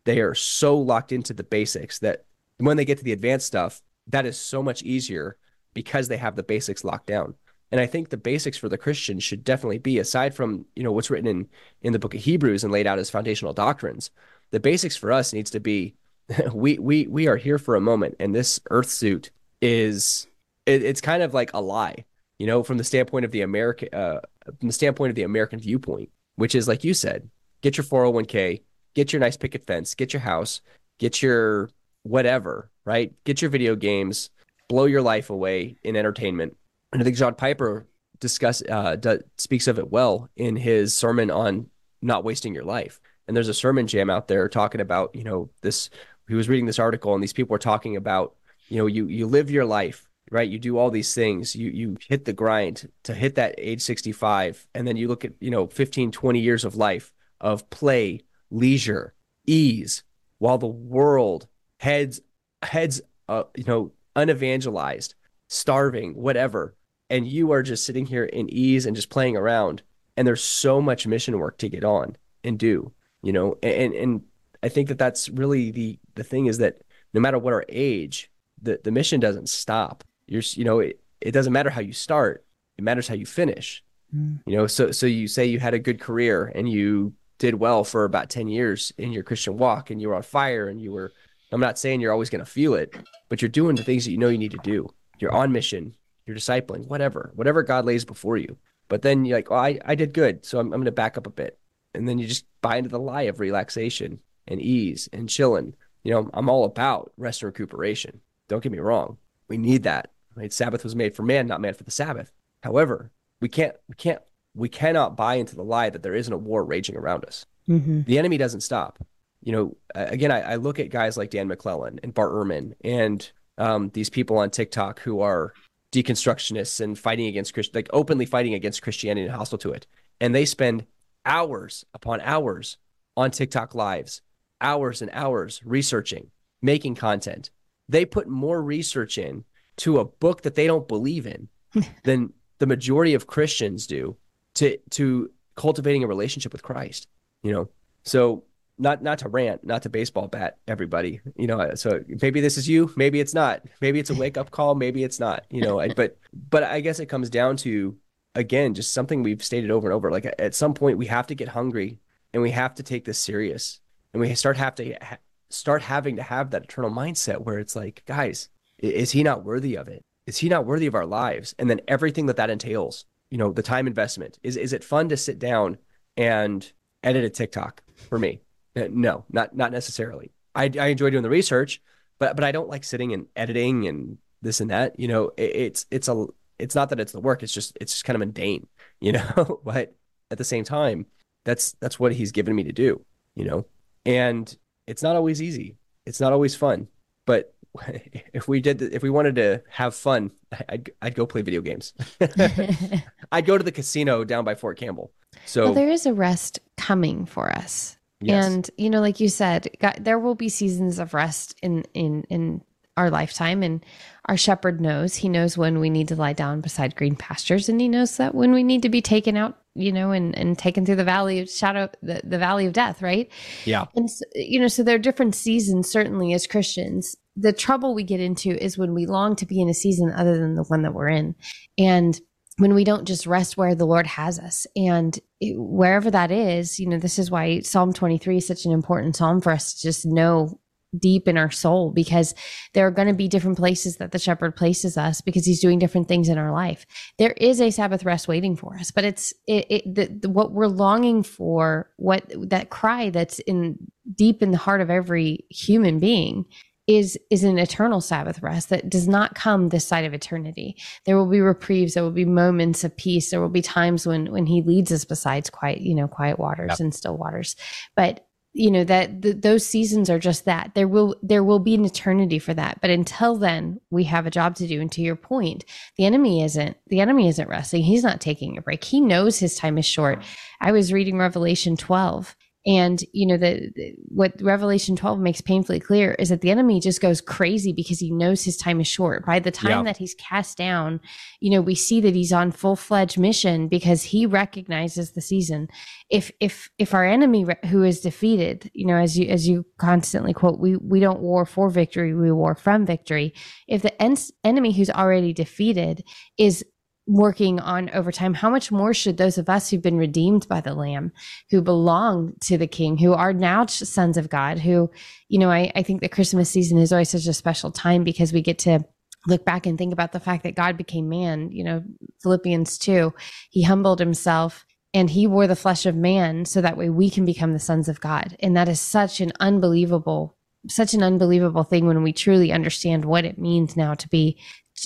[0.05, 2.25] they are so locked into the basics that
[2.59, 5.37] when they get to the advanced stuff, that is so much easier
[5.75, 7.35] because they have the basics locked down.
[7.71, 10.93] And I think the basics for the Christian should definitely be aside from, you know,
[10.93, 11.49] what's written in
[11.83, 14.11] in the book of Hebrews and laid out as foundational doctrines.
[14.51, 15.95] The basics for us needs to be
[16.53, 20.27] we we we are here for a moment and this earth suit is
[20.67, 22.05] it, it's kind of like a lie,
[22.39, 25.59] you know, from the standpoint of the American uh, from the standpoint of the American
[25.59, 27.29] viewpoint, which is like you said,
[27.63, 28.63] get your 401k,
[28.95, 30.61] get your nice picket fence, get your house,
[30.99, 31.71] get your
[32.03, 33.13] whatever, right?
[33.25, 34.31] Get your video games,
[34.69, 36.57] blow your life away in entertainment.
[36.93, 37.87] And I think John Piper
[38.21, 41.69] discuss uh, does, speaks of it well in his sermon on
[42.03, 43.01] not wasting your life.
[43.27, 45.91] And there's a sermon jam out there talking about, you know, this.
[46.29, 48.35] He was reading this article, and these people were talking about,
[48.69, 50.49] you know, you you live your life, right?
[50.49, 51.55] You do all these things.
[51.57, 55.33] You you hit the grind to hit that age 65, and then you look at,
[55.41, 59.15] you know, 15, 20 years of life of play, leisure,
[59.47, 60.03] ease,
[60.39, 61.47] while the world
[61.79, 62.21] heads
[62.63, 65.15] heads uh, you know unevangelized
[65.49, 66.75] starving whatever
[67.11, 69.83] and you are just sitting here in ease and just playing around
[70.17, 74.23] and there's so much mission work to get on and do you know and and
[74.63, 76.79] i think that that's really the the thing is that
[77.15, 81.33] no matter what our age the the mission doesn't stop you're you know it, it
[81.33, 82.45] doesn't matter how you start
[82.77, 83.83] it matters how you finish
[84.15, 84.39] mm.
[84.47, 87.85] you know so so you say you had a good career and you did well
[87.85, 90.93] for about 10 years in your christian walk and you were on fire and you
[90.93, 91.13] were
[91.53, 92.95] I'm not saying you're always going to feel it,
[93.29, 94.89] but you're doing the things that you know you need to do.
[95.19, 98.57] You're on mission, you're discipling, whatever, whatever God lays before you.
[98.89, 100.45] But then you're like, oh, I, I did good.
[100.45, 101.59] So I'm, I'm going to back up a bit.
[101.95, 105.75] And then you just buy into the lie of relaxation and ease and chilling.
[106.05, 108.21] You know, I'm all about rest and recuperation.
[108.49, 109.19] Don't get me wrong.
[109.49, 110.11] We need that.
[110.39, 110.53] Right?
[110.53, 112.33] Sabbath was made for man, not man for the Sabbath.
[112.63, 114.21] However, we can't, we can't,
[114.55, 117.47] we cannot buy into the lie that there isn't a war raging around us.
[117.69, 118.03] Mm-hmm.
[118.03, 118.99] The enemy doesn't stop
[119.43, 123.31] you know, again, I, I, look at guys like Dan McClellan and Bart Ehrman and
[123.57, 125.53] um, these people on TikTok who are
[125.93, 129.87] deconstructionists and fighting against Christ, like openly fighting against Christianity and hostile to it.
[130.21, 130.87] And they spend
[131.25, 132.79] hours upon hours
[133.17, 134.23] on TikTok lives,
[134.61, 137.51] hours and hours researching, making content.
[137.89, 139.45] They put more research in
[139.79, 141.49] to a book that they don't believe in
[142.05, 144.17] than the majority of Christians do
[144.55, 147.09] to to cultivating a relationship with Christ.
[147.43, 147.69] You know,
[148.03, 148.45] so
[148.79, 151.21] not not to rant, not to baseball bat everybody.
[151.37, 153.63] You know, uh, so maybe this is you, maybe it's not.
[153.81, 155.45] Maybe it's a wake up call, maybe it's not.
[155.51, 156.19] You know, but
[156.51, 157.97] but I guess it comes down to
[158.35, 160.11] again just something we've stated over and over.
[160.11, 161.99] Like at some point we have to get hungry
[162.33, 163.81] and we have to take this serious,
[164.13, 165.19] and we start have to ha-
[165.51, 169.77] start having to have that eternal mindset where it's like, guys, is he not worthy
[169.77, 170.05] of it?
[170.27, 171.55] Is he not worthy of our lives?
[171.59, 173.05] And then everything that that entails.
[173.31, 174.39] You know, the time investment.
[174.43, 175.79] Is is it fun to sit down
[176.17, 176.71] and
[177.03, 178.41] edit a TikTok for me?
[178.75, 180.33] Uh, no, not not necessarily.
[180.55, 181.81] I, I enjoy doing the research,
[182.19, 184.99] but but I don't like sitting and editing and this and that.
[184.99, 186.27] You know, it, it's it's a
[186.59, 187.43] it's not that it's the work.
[187.43, 188.67] It's just it's just kind of mundane.
[189.01, 189.95] You know, but
[190.29, 191.07] at the same time,
[191.45, 193.05] that's that's what he's given me to do.
[193.37, 193.67] You know,
[194.05, 195.77] and it's not always easy.
[196.05, 196.89] It's not always fun.
[197.25, 197.55] But
[198.33, 200.31] if we did if we wanted to have fun,
[200.69, 201.93] I'd I'd go play video games.
[203.33, 205.13] I'd go to the casino down by Fort Campbell.
[205.47, 207.97] So well, there is a rest coming for us.
[208.21, 208.47] Yes.
[208.47, 212.25] And you know, like you said, God, there will be seasons of rest in in
[212.31, 212.63] in
[212.97, 213.85] our lifetime, and
[214.27, 215.15] our shepherd knows.
[215.15, 218.35] He knows when we need to lie down beside green pastures, and he knows that
[218.35, 221.39] when we need to be taken out, you know, and and taken through the valley
[221.39, 223.31] of shadow, the, the valley of death, right?
[223.65, 223.87] Yeah.
[223.95, 225.89] And so, you know, so there are different seasons.
[225.89, 229.69] Certainly, as Christians, the trouble we get into is when we long to be in
[229.69, 231.35] a season other than the one that we're in,
[231.79, 232.21] and
[232.59, 234.67] when we don't just rest where the Lord has us.
[234.75, 238.73] And it, wherever that is, you know, this is why Psalm 23 is such an
[238.73, 240.61] important psalm for us to just know
[240.99, 242.35] deep in our soul because
[242.73, 245.79] there are going to be different places that the shepherd places us because he's doing
[245.79, 246.87] different things in our life.
[247.19, 250.53] There is a Sabbath rest waiting for us, but it's it, it the, the, what
[250.53, 253.77] we're longing for, what that cry that's in
[254.15, 256.47] deep in the heart of every human being
[256.89, 260.75] is is an eternal sabbath rest that does not come this side of eternity.
[261.05, 264.33] There will be reprieves there will be moments of peace there will be times when
[264.33, 266.81] when he leads us besides quiet you know quiet waters yep.
[266.81, 267.55] and still waters.
[267.95, 268.25] But
[268.55, 270.73] you know that th- those seasons are just that.
[270.75, 272.81] There will there will be an eternity for that.
[272.81, 274.81] But until then we have a job to do.
[274.81, 275.67] And to your point
[275.99, 277.83] the enemy isn't the enemy isn't resting.
[277.83, 278.83] He's not taking a break.
[278.83, 280.25] He knows his time is short.
[280.59, 282.35] I was reading revelation 12
[282.69, 286.81] And you know the, the, what Revelation 12 makes painfully clear is that the enemy
[286.81, 289.25] just goes crazy because he knows his time is short.
[289.25, 289.83] By the time yeah.
[289.85, 291.01] that he's cast down,
[291.41, 295.69] you know we see that he's on full fledged mission because he recognizes the season.
[296.11, 300.35] If if if our enemy who is defeated, you know, as you as you constantly
[300.35, 303.33] quote, we we don't war for victory, we war from victory.
[303.67, 306.05] If the en- enemy who's already defeated
[306.37, 306.63] is
[307.09, 310.75] working on overtime, how much more should those of us who've been redeemed by the
[310.75, 311.11] Lamb,
[311.51, 314.91] who belong to the King, who are now sons of God, who,
[315.29, 318.33] you know, I, I think the Christmas season is always such a special time because
[318.33, 318.81] we get to
[319.27, 321.83] look back and think about the fact that God became man, you know,
[322.23, 323.13] Philippians 2,
[323.51, 327.25] he humbled himself and he wore the flesh of man so that way we can
[327.25, 328.37] become the sons of God.
[328.41, 333.25] And that is such an unbelievable such an unbelievable thing when we truly understand what
[333.25, 334.39] it means now to be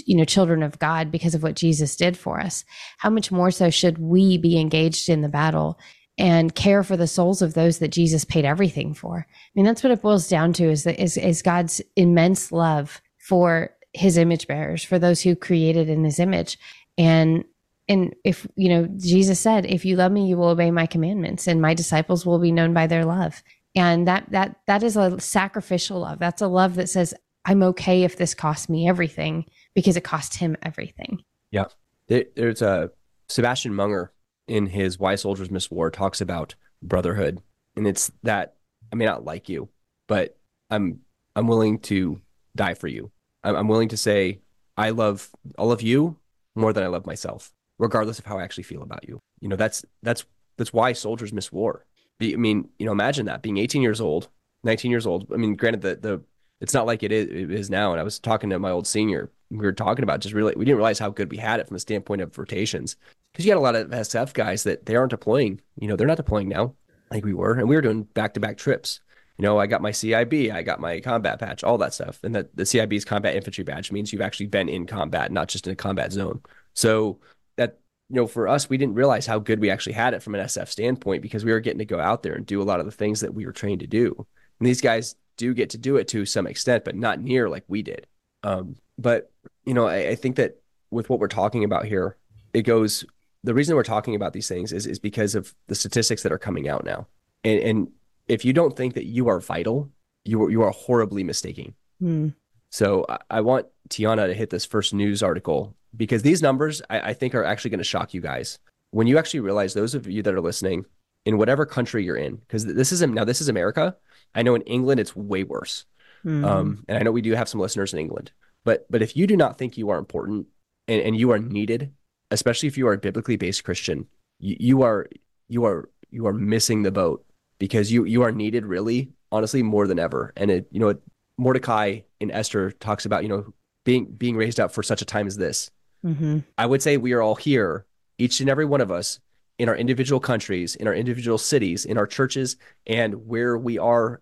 [0.07, 2.64] you know children of god because of what jesus did for us.
[2.98, 5.78] How much more so should we be engaged in the battle
[6.18, 9.26] and care for the souls of those that jesus paid everything for?
[9.28, 13.00] I mean that's what it boils down to is that is, is god's immense love
[13.18, 16.59] for his image bearers for those who created in his image.
[16.98, 17.44] And
[17.88, 21.48] and if you know jesus said if you love me you will obey my commandments
[21.48, 23.42] and my disciples will be known by their love.
[23.74, 26.18] And that that that is a sacrificial love.
[26.18, 30.37] That's a love that says i'm okay if this costs me everything because it cost
[30.37, 31.22] him everything.
[31.50, 31.66] Yeah.
[32.08, 32.90] there's a
[33.28, 34.08] Sebastian Junger
[34.48, 37.42] in his Why Soldiers Miss War talks about brotherhood.
[37.76, 38.56] And it's that
[38.92, 39.68] I may not like you,
[40.08, 40.37] but
[40.70, 41.00] I'm
[41.35, 42.20] I'm willing to
[42.54, 43.11] die for you.
[43.42, 44.40] I'm, I'm willing to say
[44.76, 46.16] I love all of you
[46.54, 49.18] more than I love myself, regardless of how I actually feel about you.
[49.40, 50.24] You know, that's that's
[50.58, 51.87] that's why soldiers miss war.
[52.20, 54.28] I mean, you know, imagine that being 18 years old,
[54.64, 55.26] 19 years old.
[55.32, 56.22] I mean, granted, the the
[56.61, 57.92] it's not like it is, it is now.
[57.92, 60.64] And I was talking to my old senior we were talking about just really we
[60.64, 62.96] didn't realize how good we had it from the standpoint of rotations
[63.32, 65.60] because you got a lot of SF guys that they aren't deploying.
[65.76, 66.74] You know, they're not deploying now
[67.10, 69.00] like we were, and we were doing back to back trips.
[69.38, 72.34] You know, I got my CIB, I got my combat patch, all that stuff, and
[72.34, 75.72] that the CIB's combat infantry badge means you've actually been in combat, not just in
[75.72, 76.42] a combat zone.
[76.74, 77.18] So
[77.56, 80.34] that you know, for us, we didn't realize how good we actually had it from
[80.34, 82.80] an SF standpoint because we were getting to go out there and do a lot
[82.80, 84.14] of the things that we were trained to do.
[84.60, 87.64] And these guys do get to do it to some extent, but not near like
[87.68, 88.06] we did.
[88.42, 89.32] Um, but
[89.64, 92.16] you know, I, I think that with what we're talking about here,
[92.52, 93.05] it goes.
[93.44, 96.38] The reason we're talking about these things is is because of the statistics that are
[96.38, 97.07] coming out now,
[97.44, 97.88] and and
[98.28, 99.90] if you don't think that you are vital,
[100.24, 101.74] you are, you are horribly mistaken.
[102.00, 102.35] Mm.
[102.70, 107.00] So I, I, want Tiana to hit this first news article because these numbers I,
[107.00, 108.59] I think are actually going to shock you guys
[108.90, 110.87] when you actually realize those of you that are listening
[111.24, 113.96] in whatever country you're in because this is now this is America.
[114.35, 115.85] I know in England it's way worse,
[116.24, 116.44] mm.
[116.44, 118.33] um, and I know we do have some listeners in England.
[118.64, 120.46] But but if you do not think you are important
[120.88, 121.92] and, and you are needed,
[122.31, 124.07] especially if you are a biblically based Christian,
[124.38, 125.09] you, you are
[125.48, 127.25] you are you are missing the boat
[127.59, 130.33] because you you are needed really honestly more than ever.
[130.37, 130.94] And it you know
[131.38, 133.53] Mordecai in Esther talks about you know
[133.85, 135.70] being being raised up for such a time as this.
[136.05, 136.40] Mm-hmm.
[136.59, 137.87] I would say we are all here,
[138.18, 139.20] each and every one of us,
[139.59, 144.20] in our individual countries, in our individual cities, in our churches, and where we are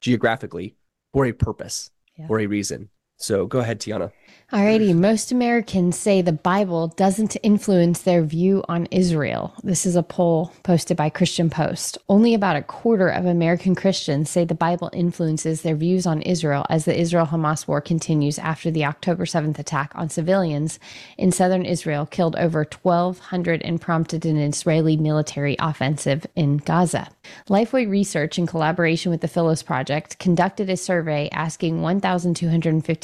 [0.00, 0.76] geographically
[1.12, 2.26] for a purpose, yeah.
[2.26, 2.88] for a reason.
[3.18, 4.12] So go ahead, Tiana.
[4.50, 4.94] Alrighty.
[4.94, 9.52] Most Americans say the Bible doesn't influence their view on Israel.
[9.62, 11.98] This is a poll posted by Christian Post.
[12.08, 16.64] Only about a quarter of American Christians say the Bible influences their views on Israel
[16.70, 20.78] as the Israel Hamas war continues after the October 7th attack on civilians
[21.18, 27.10] in southern Israel killed over 1,200 and prompted an Israeli military offensive in Gaza.
[27.50, 31.82] Lifeway Research, in collaboration with the Philos Project, conducted a survey asking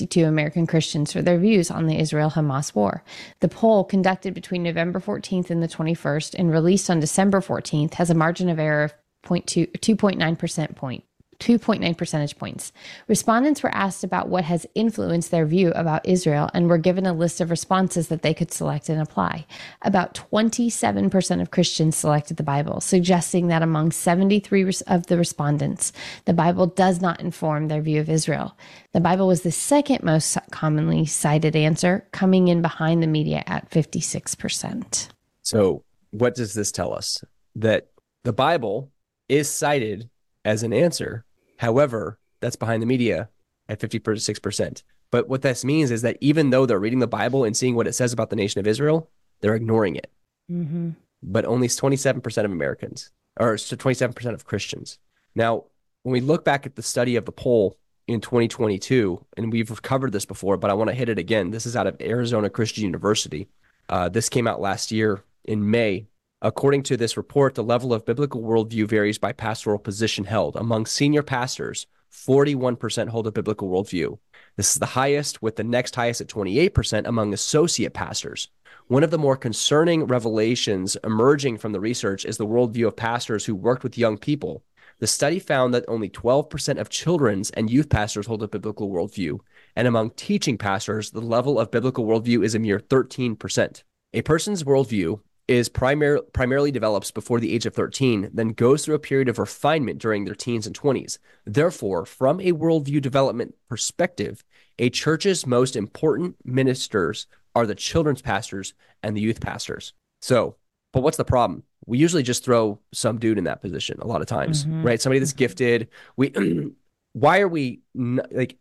[0.05, 3.03] 1,252 American Christians for their their views on the Israel Hamas war.
[3.41, 8.11] The poll, conducted between November 14th and the 21st and released on December 14th, has
[8.11, 11.05] a margin of error of 2.9 percent point.
[11.45, 12.73] 2.9 percentage points.
[13.07, 17.13] Respondents were asked about what has influenced their view about Israel and were given a
[17.13, 19.45] list of responses that they could select and apply.
[19.83, 25.93] About 27% of Christians selected the Bible, suggesting that among 73 of the respondents,
[26.25, 28.57] the Bible does not inform their view of Israel.
[28.93, 33.71] The Bible was the second most commonly cited answer, coming in behind the media at
[33.71, 35.09] 56%.
[35.43, 37.23] So, what does this tell us?
[37.57, 37.89] That
[38.23, 38.91] the Bible
[39.29, 40.09] is cited
[40.45, 41.25] as an answer.
[41.59, 43.29] However, that's behind the media
[43.69, 44.83] at 56%.
[45.11, 47.87] But what this means is that even though they're reading the Bible and seeing what
[47.87, 50.11] it says about the nation of Israel, they're ignoring it.
[50.51, 50.91] Mm-hmm.
[51.23, 54.99] But only 27% of Americans, or 27% of Christians.
[55.35, 55.65] Now,
[56.03, 60.13] when we look back at the study of the poll in 2022, and we've covered
[60.13, 61.51] this before, but I want to hit it again.
[61.51, 63.49] This is out of Arizona Christian University.
[63.89, 66.07] Uh, this came out last year in May
[66.45, 70.57] According to this report, the level of biblical worldview varies by pastoral position held.
[70.57, 74.19] Among senior pastors, 41% hold a biblical worldview.
[74.59, 78.49] This is the highest, with the next highest at 28% among associate pastors.
[78.89, 83.47] One of the more concerning revelations emerging from the research is the worldview of pastors
[83.47, 84.63] who worked with young people.
[84.99, 89.39] The study found that only 12% of children's and youth pastors hold a biblical worldview,
[89.77, 93.83] and among teaching pastors, the level of biblical worldview is a mere 13%.
[94.13, 98.95] A person's worldview is primar- primarily develops before the age of 13, then goes through
[98.95, 101.19] a period of refinement during their teens and 20s.
[101.45, 104.43] Therefore, from a worldview development perspective,
[104.79, 109.93] a church's most important ministers are the children's pastors and the youth pastors.
[110.23, 110.57] So,
[110.93, 111.63] but what's the problem?
[111.87, 114.85] We usually just throw some dude in that position a lot of times, Mhm.
[114.85, 115.01] right?
[115.01, 115.89] Somebody that's gifted.
[116.17, 116.31] We
[117.13, 118.57] why are we like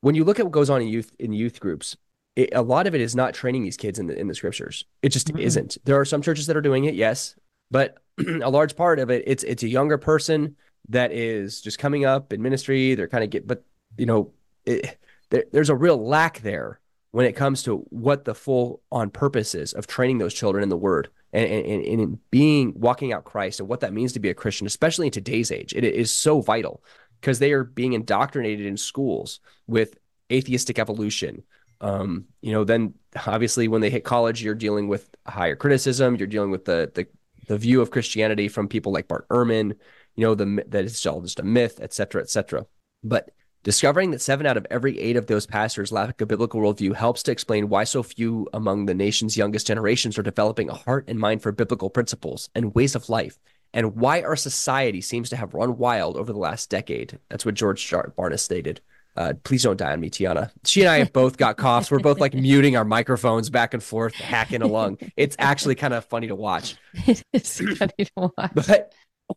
[0.00, 1.96] when you look at what goes on in youth in youth groups,
[2.36, 4.84] it, a lot of it is not training these kids in the in the scriptures.
[5.02, 5.40] It just Mhm.
[5.40, 5.78] isn't.
[5.84, 7.34] There are some churches that are doing it, yes,
[7.70, 7.96] but
[8.42, 10.56] a large part of it it's it's a younger person
[10.90, 12.94] that is just coming up in ministry.
[12.94, 13.64] They're kind of get, but
[13.98, 14.32] you know,
[14.64, 14.98] it,
[15.30, 16.78] there, there's a real lack there
[17.10, 20.68] when it comes to what the full on purpose is of training those children in
[20.68, 24.20] the Word and and, and in being walking out Christ and what that means to
[24.20, 25.72] be a Christian, especially in today's age.
[25.74, 26.84] It is so vital
[27.20, 29.96] because they are being indoctrinated in schools with
[30.30, 31.42] atheistic evolution.
[31.80, 32.94] Um, you know, then
[33.26, 36.16] obviously when they hit college, you're dealing with higher criticism.
[36.16, 37.06] You're dealing with the the
[37.48, 39.76] the view of Christianity from people like Bart Ehrman.
[40.14, 42.66] You know, the that it's all just a myth, et cetera, et cetera.
[43.04, 43.30] But
[43.62, 47.22] discovering that seven out of every eight of those pastors lack a biblical worldview helps
[47.24, 51.18] to explain why so few among the nation's youngest generations are developing a heart and
[51.18, 53.38] mind for biblical principles and ways of life,
[53.74, 57.18] and why our society seems to have run wild over the last decade.
[57.28, 58.80] That's what George Barna stated.
[59.16, 60.50] Uh, please don't die on me, Tiana.
[60.64, 61.90] She and I have both got coughs.
[61.90, 64.98] We're both like muting our microphones back and forth, hacking along.
[65.16, 66.76] It's actually kind of funny to watch.
[67.06, 68.52] It is funny to watch.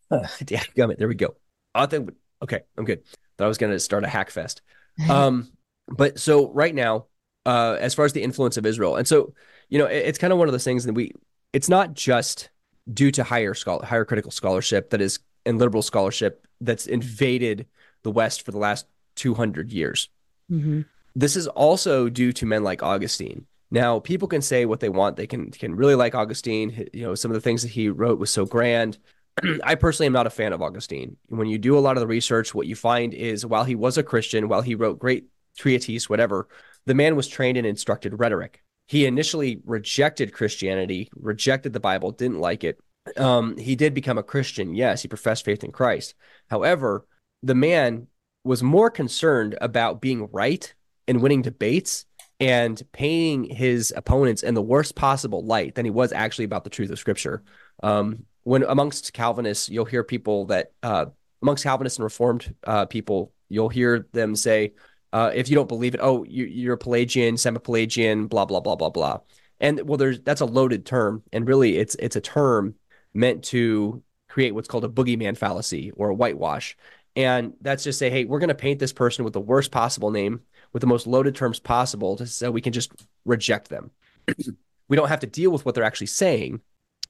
[0.09, 0.97] But yeah, gummit.
[0.97, 1.35] There we go.
[1.73, 2.11] I think
[2.43, 3.03] okay, I'm good.
[3.37, 4.61] Thought I was gonna start a hack fest.
[5.09, 5.51] Um,
[5.87, 7.05] but so right now,
[7.45, 9.33] uh, as far as the influence of Israel, and so
[9.69, 11.11] you know, it- it's kind of one of those things that we.
[11.53, 12.49] It's not just
[12.93, 17.65] due to higher scholar, higher critical scholarship that is and liberal scholarship that's invaded
[18.03, 18.85] the West for the last
[19.19, 20.09] 200 years
[20.51, 20.85] Mhm.
[21.15, 23.45] this is also due to men like Augustine.
[23.71, 25.15] Now, people can say what they want.
[25.15, 26.87] They can can really like Augustine.
[26.91, 28.97] You know, some of the things that he wrote was so grand.
[29.63, 31.17] I personally am not a fan of Augustine.
[31.27, 33.97] When you do a lot of the research, what you find is while he was
[33.97, 36.47] a Christian, while he wrote great treatise, whatever,
[36.87, 38.63] the man was trained in instructed rhetoric.
[38.87, 42.79] He initially rejected Christianity, rejected the Bible, didn't like it.
[43.17, 44.73] Um, he did become a Christian.
[44.73, 46.15] Yes, he professed faith in Christ.
[46.49, 47.05] However,
[47.43, 48.07] the man
[48.43, 50.73] was more concerned about being right
[51.07, 52.05] and winning debates
[52.39, 56.69] and painting his opponents in the worst possible light than he was actually about the
[56.69, 57.43] truth of Scripture.
[57.83, 61.07] Um, when amongst Calvinists, you'll hear people that uh,
[61.41, 64.73] amongst Calvinists and Reformed uh, people, you'll hear them say,
[65.11, 68.75] uh, "If you don't believe it, oh, you, you're a Pelagian, semi-Pelagian, blah blah blah
[68.75, 69.19] blah blah."
[69.59, 72.75] And well, there's that's a loaded term, and really, it's it's a term
[73.13, 76.77] meant to create what's called a boogeyman fallacy or a whitewash.
[77.19, 80.09] And that's just say, hey, we're going to paint this person with the worst possible
[80.09, 80.39] name,
[80.71, 82.93] with the most loaded terms possible, to, so we can just
[83.25, 83.91] reject them.
[84.87, 86.61] we don't have to deal with what they're actually saying.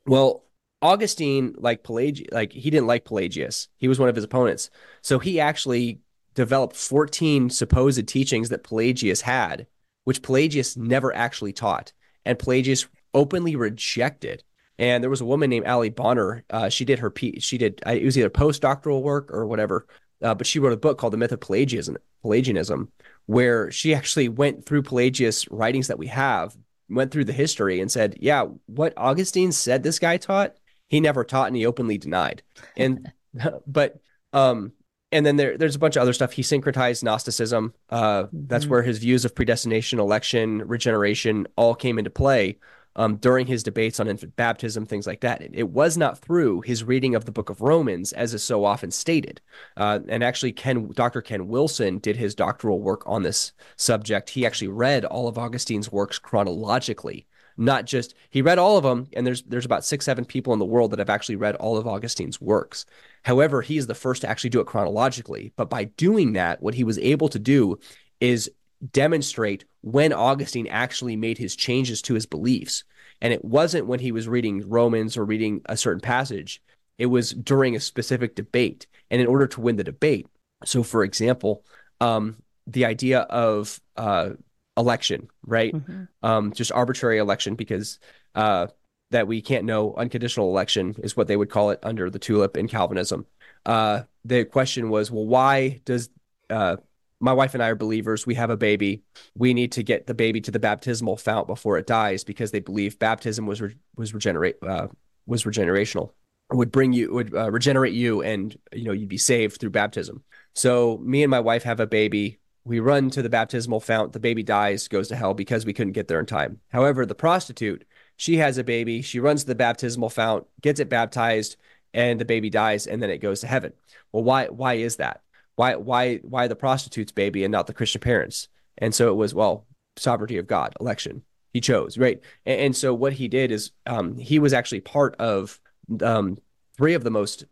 [0.08, 0.46] Well,
[0.82, 3.68] Augustine, like Pelagius, like he didn't like Pelagius.
[3.78, 4.72] He was one of his opponents.
[5.04, 6.00] So he actually
[6.34, 9.68] developed 14 supposed teachings that Pelagius had,
[10.06, 11.94] which Pelagius never actually taught.
[12.26, 14.44] And Pelagius openly rejected.
[14.80, 16.44] And there was a woman named Ali Bonner.
[16.50, 19.86] Uh, she did her P, she did it was either postdoctoral work or whatever,
[20.24, 22.90] uh, but she wrote a book called The Myth of Pelagianism, Pelagianism,
[23.26, 26.58] where she actually went through Pelagius writings that we have,
[26.90, 30.56] went through the history, and said, "Yeah, what Augustine said this guy taught,
[30.88, 32.42] he never taught, and he openly denied."
[32.78, 33.12] And
[33.68, 34.00] but
[34.32, 34.72] um,
[35.12, 36.32] and then there, there's a bunch of other stuff.
[36.32, 37.74] He syncretized Gnosticism.
[37.90, 38.70] Uh, That's Mhm.
[38.70, 42.58] where his views of predestination, election, regeneration all came into play
[43.00, 45.42] um, during his debates on infant baptism, things like that.
[45.54, 48.92] It, was not through his reading of the Book of Romans, as is so often
[48.92, 49.40] stated.
[49.78, 51.22] Uh, and actually, Ken, Dr.
[51.22, 54.32] Ken Wilson did his doctoral work on this subject.
[54.32, 57.26] He actually read all of Augustine's works chronologically
[57.56, 60.60] not just he read all of them and there's there's about six seven people in
[60.60, 62.86] the world that have actually read all of augustine's works
[63.24, 66.74] however he is the first to actually do it chronologically but by doing that what
[66.74, 67.78] he was able to do
[68.22, 68.50] is
[68.94, 72.84] demonstrate when augustine actually made his changes to his beliefs
[73.22, 76.62] and it wasn't when he was reading romans or reading a certain passage
[76.98, 80.28] it was during a specific debate and in order to win the debate
[80.66, 81.64] so for example
[82.02, 84.30] um, the idea of uh,
[84.78, 86.08] election right Mhm.
[86.24, 88.00] um, just arbitrary election because
[88.36, 88.68] uh,
[89.12, 89.96] that we can't know.
[89.96, 93.26] Unconditional election is what they would call it under the tulip in Calvinism.
[93.66, 96.10] Uh, the question was, well, why does
[96.50, 96.76] uh,
[97.20, 98.26] my wife and I are believers.
[98.26, 99.04] We have a baby.
[99.36, 102.60] We need to get the baby to the baptismal fount before it dies because they
[102.60, 104.88] believe baptism was re- was regenerate uh,
[105.26, 106.12] was regenerational
[106.52, 110.24] would bring you would uh, regenerate you and you know you'd be saved through baptism.
[110.56, 112.40] So me and my wife have a baby.
[112.66, 114.14] We run to the baptismal fount.
[114.14, 116.60] The baby dies, goes to hell because we couldn't get there in time.
[116.70, 117.86] However, the prostitute,
[118.18, 119.02] she has a baby.
[119.02, 121.56] She runs to the baptismal fount, gets it baptized,
[121.94, 123.74] and the baby dies, and then it goes to heaven.
[124.12, 125.22] Well, why why is that?
[125.60, 128.48] Why why why the prostitute's baby and not the Christian parents?
[128.78, 131.22] And so it was well sovereignty of God, election.
[131.52, 135.18] He chose right, and, and so what he did is um, he was actually part
[135.18, 135.60] of
[136.02, 136.38] um,
[136.78, 137.44] three of the most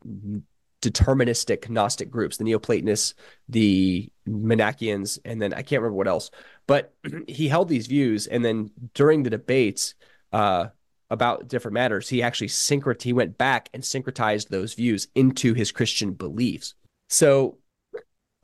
[0.82, 3.14] deterministic Gnostic groups: the Neoplatonists,
[3.50, 6.32] the Manichaeans, and then I can't remember what else.
[6.66, 6.94] But
[7.28, 9.96] he held these views, and then during the debates
[10.32, 10.68] uh,
[11.10, 15.74] about different matters, he actually syncret he went back and syncretized those views into his
[15.74, 16.74] Christian beliefs.
[17.10, 17.58] So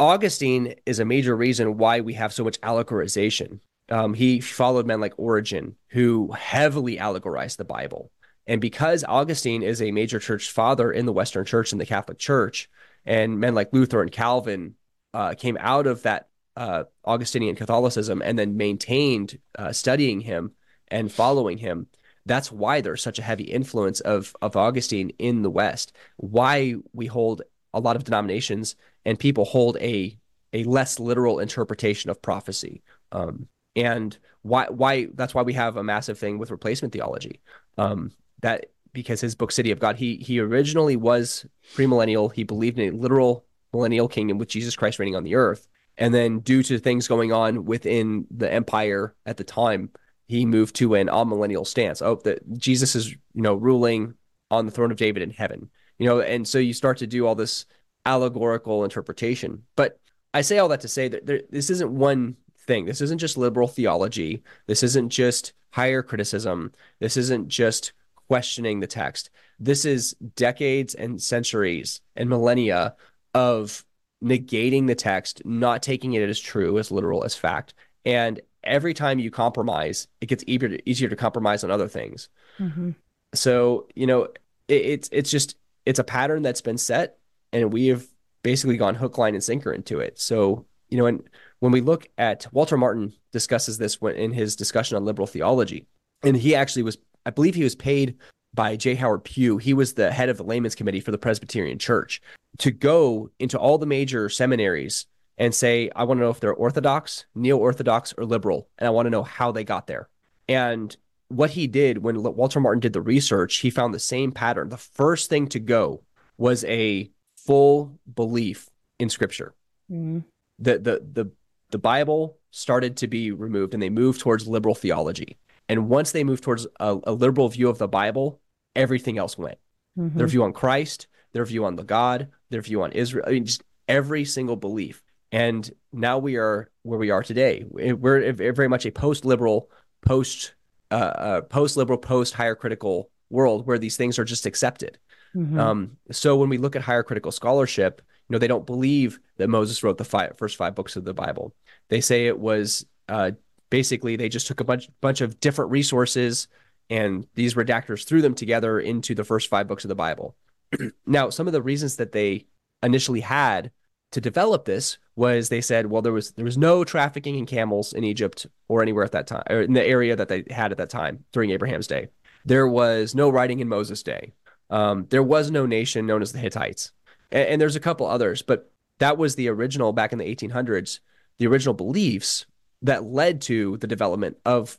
[0.03, 3.59] Augustine is a major reason why we have so much allegorization.
[3.89, 8.11] Um, he followed men like Origen, who heavily allegorized the Bible.
[8.45, 12.17] And because Augustine is a major church father in the Western Church and the Catholic
[12.17, 12.69] Church,
[13.05, 14.75] and men like Luther and Calvin
[15.13, 16.27] uh, came out of that
[16.57, 20.51] uh, Augustinian Catholicism and then maintained uh, studying him
[20.89, 21.87] and following him,
[22.25, 25.93] that's why there's such a heavy influence of of Augustine in the West.
[26.17, 27.41] Why we hold
[27.73, 28.75] a lot of denominations
[29.05, 30.17] and people hold a
[30.53, 32.83] a less literal interpretation of prophecy.
[33.11, 37.41] Um, and why why that's why we have a massive thing with replacement theology.
[37.77, 41.45] Um, that because his book City of God, he he originally was
[41.75, 42.31] premillennial.
[42.31, 45.67] He believed in a literal millennial kingdom with Jesus Christ reigning on the earth.
[45.97, 49.91] And then due to things going on within the empire at the time,
[50.27, 52.01] he moved to an amillennial stance.
[52.01, 54.15] Oh, that Jesus is, you know, ruling
[54.49, 55.69] on the throne of David in heaven.
[55.99, 57.65] You know, and so you start to do all this
[58.05, 59.63] allegorical interpretation.
[59.75, 59.99] But
[60.33, 62.35] I say all that to say that there, this isn't one
[62.65, 62.85] thing.
[62.85, 64.43] This isn't just liberal theology.
[64.67, 66.71] This isn't just higher criticism.
[66.99, 67.93] This isn't just
[68.27, 69.29] questioning the text.
[69.59, 72.95] This is decades and centuries and millennia
[73.33, 73.85] of
[74.23, 77.73] negating the text, not taking it as true, as literal, as fact.
[78.05, 82.29] And every time you compromise, it gets easier to, easier to compromise on other things.
[82.59, 82.91] Mm-hmm.
[83.33, 84.23] So, you know,
[84.67, 87.17] it, it's it's just it's a pattern that's been set
[87.53, 88.05] and we have
[88.43, 90.19] basically gone hook, line, and sinker into it.
[90.19, 91.23] So, you know, and
[91.59, 95.87] when we look at Walter Martin discusses this in his discussion on liberal theology,
[96.23, 98.17] and he actually was, I believe, he was paid
[98.53, 98.95] by J.
[98.95, 99.57] Howard Pew.
[99.57, 102.21] He was the head of the layman's committee for the Presbyterian Church
[102.59, 105.05] to go into all the major seminaries
[105.37, 108.91] and say, I want to know if they're Orthodox, Neo Orthodox, or liberal, and I
[108.91, 110.09] want to know how they got there.
[110.47, 110.95] And
[111.29, 114.69] what he did when Walter Martin did the research, he found the same pattern.
[114.69, 116.03] The first thing to go
[116.37, 117.09] was a
[117.45, 118.69] full belief
[118.99, 119.53] in scripture.
[119.91, 120.19] Mm-hmm.
[120.59, 121.31] The, the, the,
[121.71, 125.37] the Bible started to be removed and they moved towards liberal theology.
[125.67, 128.39] And once they moved towards a, a liberal view of the Bible,
[128.75, 129.57] everything else went.
[129.97, 130.17] Mm-hmm.
[130.17, 133.45] Their view on Christ, their view on the God, their view on Israel, I mean,
[133.45, 135.03] just every single belief.
[135.31, 137.65] And now we are where we are today.
[137.67, 139.69] We're very much a post-liberal,
[140.01, 140.53] post
[140.91, 144.99] uh, uh, post-liberal, post-higher critical world where these things are just accepted.
[145.35, 145.59] Mm-hmm.
[145.59, 149.49] Um, so when we look at higher critical scholarship, you know, they don't believe that
[149.49, 151.53] Moses wrote the five, first five books of the Bible.
[151.89, 153.31] They say it was uh,
[153.69, 156.47] basically they just took a bunch bunch of different resources
[156.89, 160.35] and these redactors threw them together into the first five books of the Bible.
[161.05, 162.45] now, some of the reasons that they
[162.81, 163.71] initially had
[164.11, 167.93] to develop this was they said, well, there was there was no trafficking in camels
[167.93, 170.77] in Egypt or anywhere at that time, or in the area that they had at
[170.77, 172.09] that time during Abraham's day.
[172.45, 174.33] There was no writing in Moses' day.
[174.69, 176.91] Um, there was no nation known as the Hittites,
[177.31, 180.99] and, and there's a couple others, but that was the original back in the 1800s.
[181.39, 182.45] The original beliefs
[182.83, 184.77] that led to the development of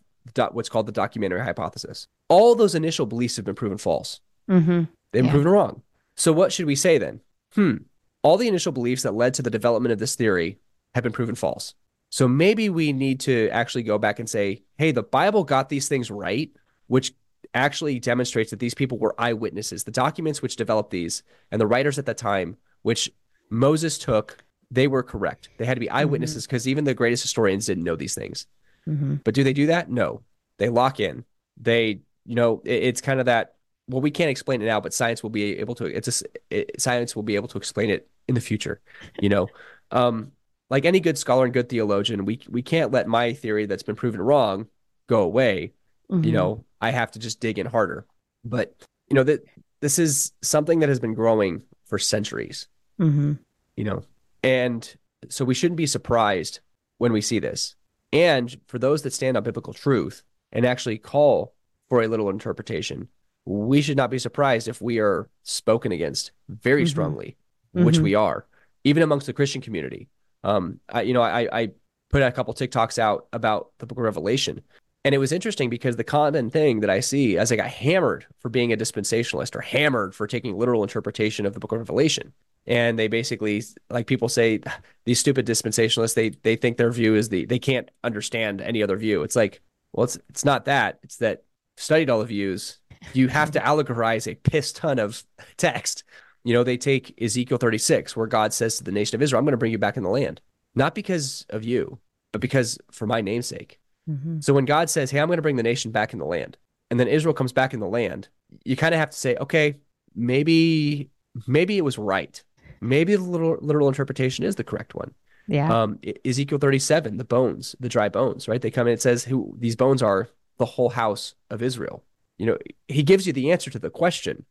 [0.52, 2.06] what's called the documentary hypothesis.
[2.28, 4.20] All those initial beliefs have been proven false.
[4.48, 4.84] Mm-hmm.
[5.12, 5.30] They've been yeah.
[5.30, 5.82] proven wrong.
[6.16, 7.20] So what should we say then?
[7.54, 7.76] Hmm.
[8.22, 10.58] All the initial beliefs that led to the development of this theory
[10.94, 11.74] have been proven false.
[12.10, 15.88] So maybe we need to actually go back and say, hey, the Bible got these
[15.88, 16.50] things right,
[16.86, 17.12] which
[17.54, 19.84] actually demonstrates that these people were eyewitnesses.
[19.84, 23.10] The documents which developed these and the writers at that time, which
[23.50, 25.48] Moses took, they were correct.
[25.56, 25.96] They had to be mm-hmm.
[25.96, 26.70] eyewitnesses because mm-hmm.
[26.70, 28.46] even the greatest historians didn't know these things.
[28.88, 29.16] Mm-hmm.
[29.24, 29.90] But do they do that?
[29.90, 30.22] No.
[30.58, 31.24] They lock in.
[31.56, 33.54] They, you know, it, it's kind of that.
[33.88, 35.84] Well, we can't explain it now, but science will be able to.
[35.84, 38.80] It's a, it, science will be able to explain it in the future.
[39.20, 39.48] You know,
[39.90, 40.32] um,
[40.70, 43.96] like any good scholar and good theologian, we we can't let my theory that's been
[43.96, 44.68] proven wrong
[45.06, 45.72] go away.
[46.10, 46.24] Mm-hmm.
[46.24, 48.04] You know, I have to just dig in harder.
[48.44, 48.74] But
[49.08, 49.44] you know that
[49.80, 52.68] this is something that has been growing for centuries.
[53.00, 53.34] Mm-hmm.
[53.76, 54.02] You know,
[54.42, 54.94] and
[55.28, 56.60] so we shouldn't be surprised
[56.98, 57.74] when we see this.
[58.12, 60.22] And for those that stand on biblical truth
[60.52, 61.54] and actually call
[61.88, 63.08] for a little interpretation,
[63.46, 66.88] we should not be surprised if we are spoken against very Mhm.
[66.88, 67.36] strongly,
[67.72, 68.02] which Mhm.
[68.02, 68.46] we are,
[68.84, 70.08] even amongst the Christian community.
[70.44, 71.72] Um, I, you know, I, I
[72.10, 74.62] put a couple TikToks out about the Book of Revelation,
[75.04, 78.26] and it was interesting because the common thing that I see as I got hammered
[78.38, 82.32] for being a dispensationalist or hammered for taking literal interpretation of the Book of Revelation,
[82.66, 84.60] and they basically like people say
[85.04, 88.96] these stupid dispensationalists they they think their view is the they can't understand any other
[88.96, 89.22] view.
[89.22, 89.60] It's like
[89.92, 90.98] well, it's it's not that.
[91.02, 91.44] It's that
[91.76, 92.78] studied all the views.
[93.12, 95.22] You have to allegorize a piss ton of
[95.56, 96.04] text.
[96.44, 99.46] You know, they take Ezekiel 36, where God says to the nation of Israel, I'm
[99.46, 100.42] going to bring you back in the land,
[100.74, 101.98] not because of you,
[102.32, 103.80] but because for my namesake.
[104.08, 104.40] Mm-hmm.
[104.40, 106.56] So when God says, Hey, I'm going to bring the nation back in the land,
[106.90, 108.28] and then Israel comes back in the land,
[108.64, 109.76] you kind of have to say, Okay,
[110.14, 111.10] maybe,
[111.46, 112.42] maybe it was right.
[112.80, 115.14] Maybe the literal, literal interpretation is the correct one.
[115.46, 115.82] Yeah.
[115.82, 118.60] Um, Ezekiel 37, the bones, the dry bones, right?
[118.60, 120.28] They come in, it says who these bones are
[120.58, 122.02] the whole house of Israel.
[122.38, 124.44] You know, he gives you the answer to the question,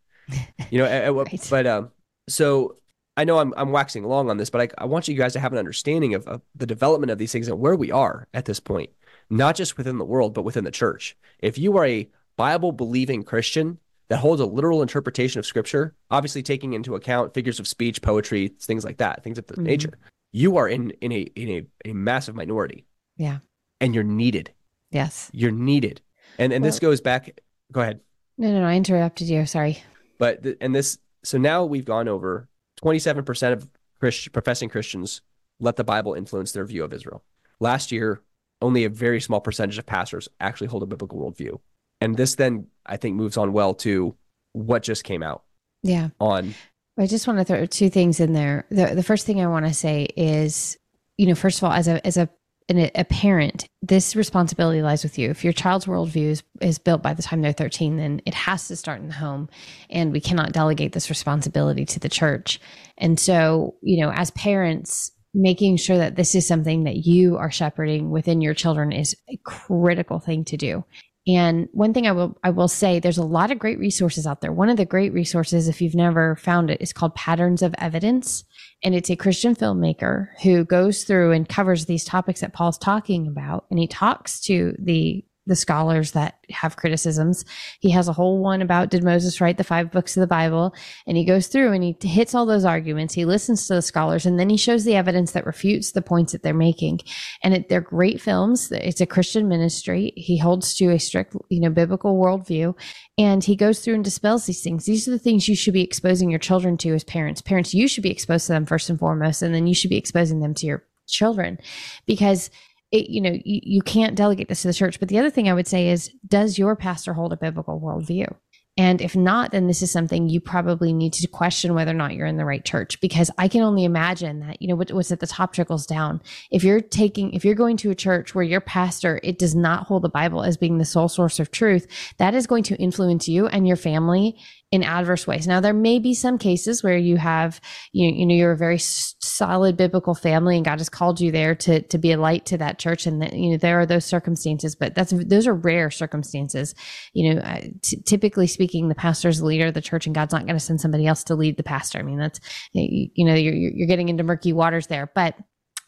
[0.69, 1.47] you know, Right.
[1.49, 1.91] but, um,
[2.29, 2.77] so
[3.17, 5.39] I know I'm, I'm waxing long on this, but I, I want you guys to
[5.39, 8.45] have an understanding of, of the development of these things and where we are at
[8.45, 8.89] this point,
[9.29, 11.15] not just within the world, but within the church.
[11.39, 12.07] If you are a
[12.37, 13.77] Bible believing Christian
[14.09, 18.49] that holds a literal interpretation of scripture, obviously taking into account figures of speech, poetry,
[18.59, 19.63] things like that, things of that Mhm.
[19.63, 19.97] nature,
[20.31, 21.49] you are in in a in
[21.85, 22.85] a, a massive minority.
[23.17, 23.39] Yeah.
[23.79, 24.51] And you're needed.
[24.91, 25.29] yes.
[25.33, 26.01] You're needed.
[26.39, 27.39] And and this goes back
[27.71, 27.99] go ahead.
[28.37, 28.65] No, no, no.
[28.67, 29.45] I interrupted you.
[29.45, 29.83] Sorry.
[30.17, 32.47] But th- and this so now we've gone over
[32.81, 33.67] 27% of
[33.99, 35.21] Christ, professing Christians
[35.59, 37.23] let the Bible influence their view of Israel.
[37.59, 38.21] Last year,
[38.63, 41.59] only a very small percentage of pastors actually hold a biblical worldview.
[42.01, 44.15] And this then I think moves on well to
[44.53, 45.43] what just came out
[45.83, 46.09] Yeah.
[46.19, 46.55] on
[46.97, 48.65] I just want to throw two things in there.
[48.69, 50.77] The the first thing I want to say is,
[51.17, 52.29] you know, first of all, as a as a
[52.69, 55.29] an, a parent, this responsibility lies with you.
[55.29, 58.67] If your child's worldview is, is built by the time they're 13, then it has
[58.67, 59.49] to start in the home.
[59.89, 62.61] And we cannot delegate this responsibility to the church.
[62.97, 67.51] And so, you know, as parents, making sure that this is something that you are
[67.51, 70.83] shepherding within your children is a critical thing to do.
[71.25, 74.41] And one thing I will I will say there's a lot of great resources out
[74.41, 74.51] there.
[74.51, 78.43] One of the great resources if you've never found it is called Patterns of Evidence
[78.83, 83.27] and it's a Christian filmmaker who goes through and covers these topics that Paul's talking
[83.27, 87.43] about and he talks to the the scholars that have criticisms.
[87.79, 90.73] He has a whole one about did Moses write the five books of the Bible?
[91.05, 93.13] And he goes through and he hits all those arguments.
[93.13, 96.31] He listens to the scholars and then he shows the evidence that refutes the points
[96.31, 97.01] that they're making.
[97.43, 98.71] And it, they're great films.
[98.71, 100.13] It's a Christian ministry.
[100.15, 102.75] He holds to a strict, you know, biblical worldview
[103.17, 104.85] and he goes through and dispels these things.
[104.85, 107.41] These are the things you should be exposing your children to as parents.
[107.41, 109.97] Parents, you should be exposed to them first and foremost, and then you should be
[109.97, 111.59] exposing them to your children
[112.05, 112.49] because
[112.93, 114.99] it, you know, you, you can't delegate this to the church.
[114.99, 118.33] But the other thing I would say is, does your pastor hold a biblical worldview?
[118.75, 122.15] And if not, then this is something you probably need to question whether or not
[122.15, 125.11] you're in the right church, because I can only imagine that, you know, what, what's
[125.11, 126.21] at the top trickles down.
[126.49, 129.85] If you're taking, if you're going to a church where your pastor, it does not
[129.85, 131.85] hold the Bible as being the sole source of truth,
[132.17, 134.39] that is going to influence you and your family
[134.73, 135.45] in adverse ways.
[135.45, 137.61] Now, there may be some cases where you have,
[137.91, 141.53] you, you know, you're a very solid biblical family and God has called you there
[141.53, 143.05] to, to be a light to that church.
[143.05, 146.73] And, that, you know, there are those circumstances, but that's, those are rare circumstances.
[147.13, 150.33] You know, uh, t- typically speaking, the pastor's the leader of the church and God's
[150.33, 151.99] not going to send somebody else to lead the pastor.
[151.99, 152.39] I mean, that's,
[152.71, 155.35] you, you know, you're, you're getting into murky waters there, but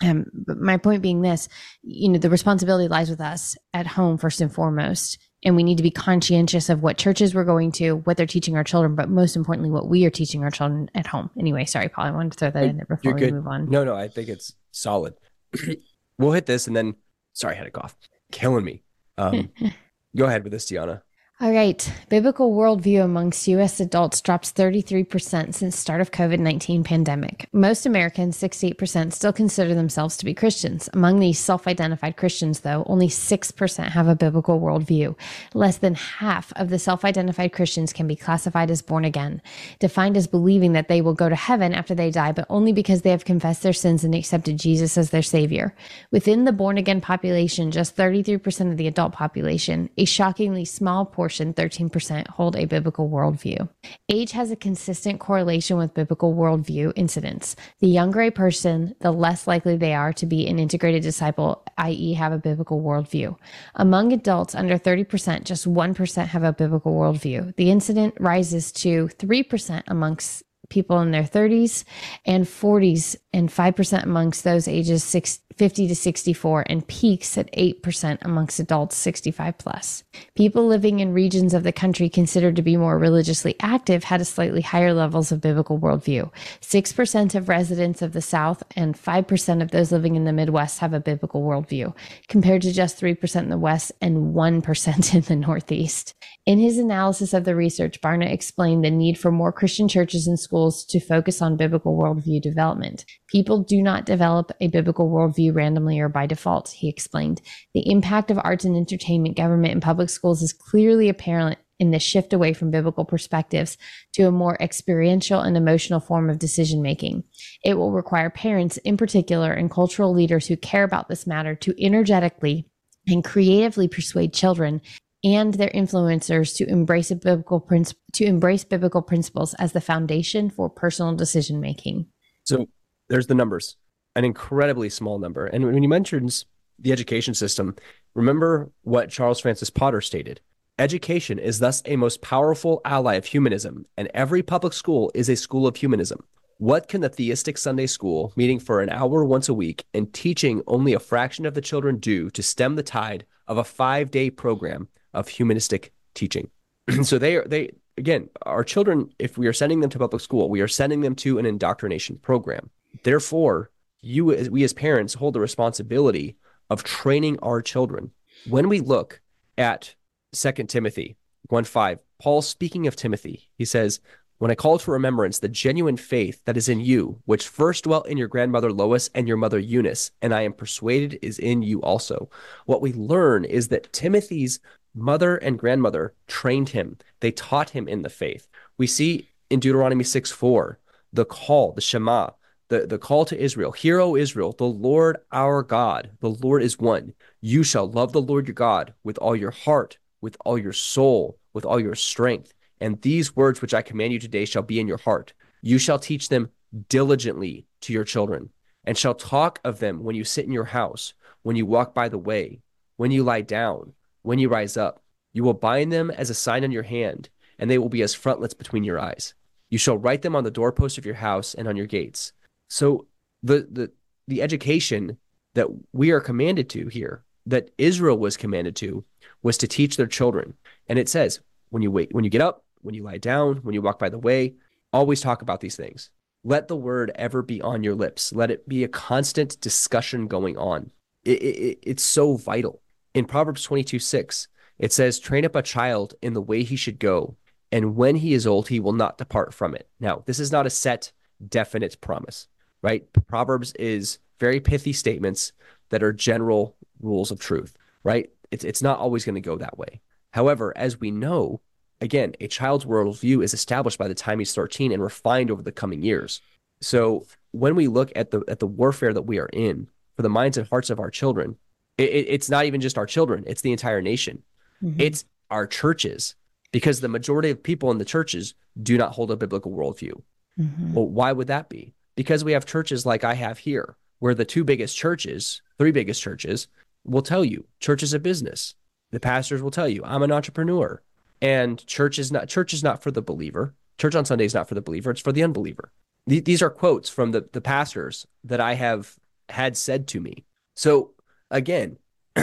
[0.04, 1.48] um, but my point being this,
[1.82, 5.18] you know, the responsibility lies with us at home first and foremost.
[5.46, 8.58] And we need to be conscientious of what churches we're going to, what they're teaching
[8.58, 11.30] our children, but most importantly, what we are teaching our children at home.
[11.40, 13.70] Anyway, sorry, Paul, I wanted to throw that in there before we move on.
[13.70, 15.14] No, no, I think it's solid.
[16.18, 16.96] we'll hit this and then,
[17.34, 17.96] sorry, I had a cough.
[18.32, 18.84] Killing me.
[19.20, 19.52] Um,
[20.16, 21.04] go ahead with this, Tiana.
[21.42, 21.92] All right.
[22.08, 23.82] Biblical worldview amongst U.S.
[23.82, 27.50] adults drops 33% since start of COVID-19 pandemic.
[27.52, 30.90] Most Americans, 68%, still consider themselves to be Christians.
[30.94, 35.14] Among these self-identified Christians, though, only 6% have a biblical worldview.
[35.54, 39.42] Less than half of the self-identified Christians can be classified as born again,
[39.80, 43.02] defined as believing that they will go to heaven after they die, but only because
[43.02, 45.76] they have confessed their sins and accepted Jesus as their savior.
[46.12, 51.25] Within the born again population, just 33% of the adult population, a shockingly small portion
[51.26, 53.68] proportion, 13%, hold a biblical worldview.
[54.10, 57.56] Age has a consistent correlation with biblical worldview incidents.
[57.80, 62.14] The younger a person, the less likely they are to be an integrated disciple, i.e.,
[62.14, 63.36] have a biblical worldview.
[63.74, 67.56] Among adults under 30%, just 1% have a biblical worldview.
[67.56, 71.86] The incident rises to 3% amongst people in their 30s
[72.26, 78.18] and 40s and 5% amongst those ages 6, 50 to 64 and peaks at 8%
[78.22, 80.06] amongst adults 65 plus.
[80.36, 84.26] People living in regions of the country considered to be more religiously active had a
[84.26, 86.32] slightly higher levels of biblical worldview.
[86.62, 90.94] 6% of residents of the South and 5% of those living in the Midwest have
[90.94, 91.94] a biblical worldview,
[92.30, 96.14] compared to just 3% in the West and 1% in the Northeast.
[96.46, 100.40] In his analysis of the research, Barna explained the need for more Christian churches and
[100.40, 103.04] schools to focus on biblical worldview development.
[103.28, 107.42] People do not develop a biblical worldview randomly or by default, he explained.
[107.74, 112.00] The impact of arts and entertainment, government, and public schools is clearly apparent in the
[112.00, 113.78] shift away from biblical perspectives
[114.14, 117.24] to a more experiential and emotional form of decision making.
[117.64, 121.84] It will require parents, in particular, and cultural leaders who care about this matter to
[121.84, 122.70] energetically
[123.08, 124.82] and creatively persuade children
[125.24, 127.68] and their influencers to embrace biblical
[128.14, 132.06] to embrace biblical principles as the foundation for personal decision making.
[132.44, 132.68] So
[133.10, 133.78] there's the numbers,
[134.16, 135.46] an incredibly small number.
[135.46, 136.46] And when you mentions
[136.80, 137.76] the education system,
[138.14, 140.42] remember what Charles Francis Potter stated.
[140.78, 145.36] Education is thus a most powerful ally of humanism, and every public school is a
[145.36, 146.24] school of humanism.
[146.58, 150.62] What can the theistic Sunday school, meeting for an hour once a week and teaching
[150.68, 154.30] only a fraction of the children do to stem the tide of a five day
[154.30, 156.50] program of humanistic teaching.
[157.04, 160.50] so they are they again, our children, if we are sending them to public school,
[160.50, 162.70] we are sending them to an indoctrination program.
[163.04, 163.72] Therefore,
[164.02, 166.38] you we as parents hold the responsibility
[166.70, 168.12] of training our children.
[168.48, 169.22] When we look
[169.58, 169.96] at
[170.34, 171.18] Second Timothy
[171.48, 174.00] 1 5, Paul speaking of Timothy, he says,
[174.38, 178.08] when I call to remembrance the genuine faith that is in you, which first dwelt
[178.08, 181.82] in your grandmother Lois and your mother Eunice, and I am persuaded is in you
[181.82, 182.30] also.
[182.66, 184.60] What we learn is that Timothy's
[184.94, 186.98] mother and grandmother trained him.
[187.22, 188.50] They taught him in the faith.
[188.78, 190.80] We see in Deuteronomy 6 4,
[191.14, 192.32] the call, the Shema,
[192.68, 196.80] the, the call to Israel Hear, O Israel, the Lord our God, the Lord is
[196.80, 197.14] one.
[197.42, 201.38] You shall love the Lord your God with all your heart, with all your soul,
[201.54, 202.54] with all your strength.
[202.82, 205.34] And these words which I command you today shall be in your heart.
[205.62, 206.50] You shall teach them
[206.90, 208.50] diligently to your children,
[208.84, 211.14] and shall talk of them when you sit in your house,
[211.44, 212.62] when you walk by the way,
[212.98, 213.94] when you lie down
[214.26, 215.02] when you rise up.
[215.34, 218.14] You will bind them as a sign on your hand, and they will be as
[218.14, 219.34] frontlets between your eyes.
[219.70, 222.34] You shall write them on the doorpost of your house and on your gates.
[222.70, 223.08] So
[223.44, 223.92] the the
[224.28, 225.18] the education
[225.54, 229.06] that we are commanded to here, that Israel was commanded to,
[229.44, 230.56] was to teach their children.
[230.88, 231.40] And it says,
[231.70, 234.10] when you wait, when you get up, when you lie down, when you walk by
[234.10, 234.56] the way,
[234.92, 236.10] always talk about these things.
[236.44, 238.34] Let the word ever be on your lips.
[238.34, 240.92] Let it be a constant discussion going on.
[241.24, 242.82] It, it, it's so vital
[243.16, 244.48] in Proverbs 22 6,
[244.78, 247.38] it says, Train up a child in the way he should go,
[247.72, 249.88] and when he is old, he will not depart from it.
[250.00, 251.12] Now, this is not a set,
[251.48, 252.48] definite promise,
[252.86, 253.04] right?
[253.26, 255.54] Proverbs is very pithy statements
[255.90, 258.30] that are general rules of truth, right?
[258.52, 260.02] It's, it's not always going to go that way.
[260.34, 261.62] However, as we know,
[262.00, 265.72] again, a child's worldview is established by the time he's 13 and refined over the
[265.72, 266.42] coming years.
[266.80, 270.30] So when we look at the at the warfare that we are in for the
[270.30, 271.58] minds and hearts of our children,
[271.98, 274.44] it, it's not even just our children, it's the entire nation.
[274.84, 275.02] Mm-hmm.
[275.02, 276.36] It's our churches
[276.72, 280.22] because the majority of people in the churches do not hold a biblical worldview.
[280.60, 280.94] Mm-hmm.
[280.94, 281.96] Well, why would that be?
[282.16, 286.22] Because we have churches like I have here, where the two biggest churches, three biggest
[286.22, 286.68] churches,
[287.04, 288.76] will tell you church is a business.
[289.12, 291.02] The pastors will tell you, I'm an entrepreneur.
[291.42, 293.76] And church is not church is not for the believer.
[293.98, 295.92] Church on Sunday is not for the believer, it's for the unbeliever.
[296.28, 299.16] These are quotes from the, the pastors that I have
[299.48, 300.44] had said to me.
[300.76, 301.14] So
[301.52, 301.98] again,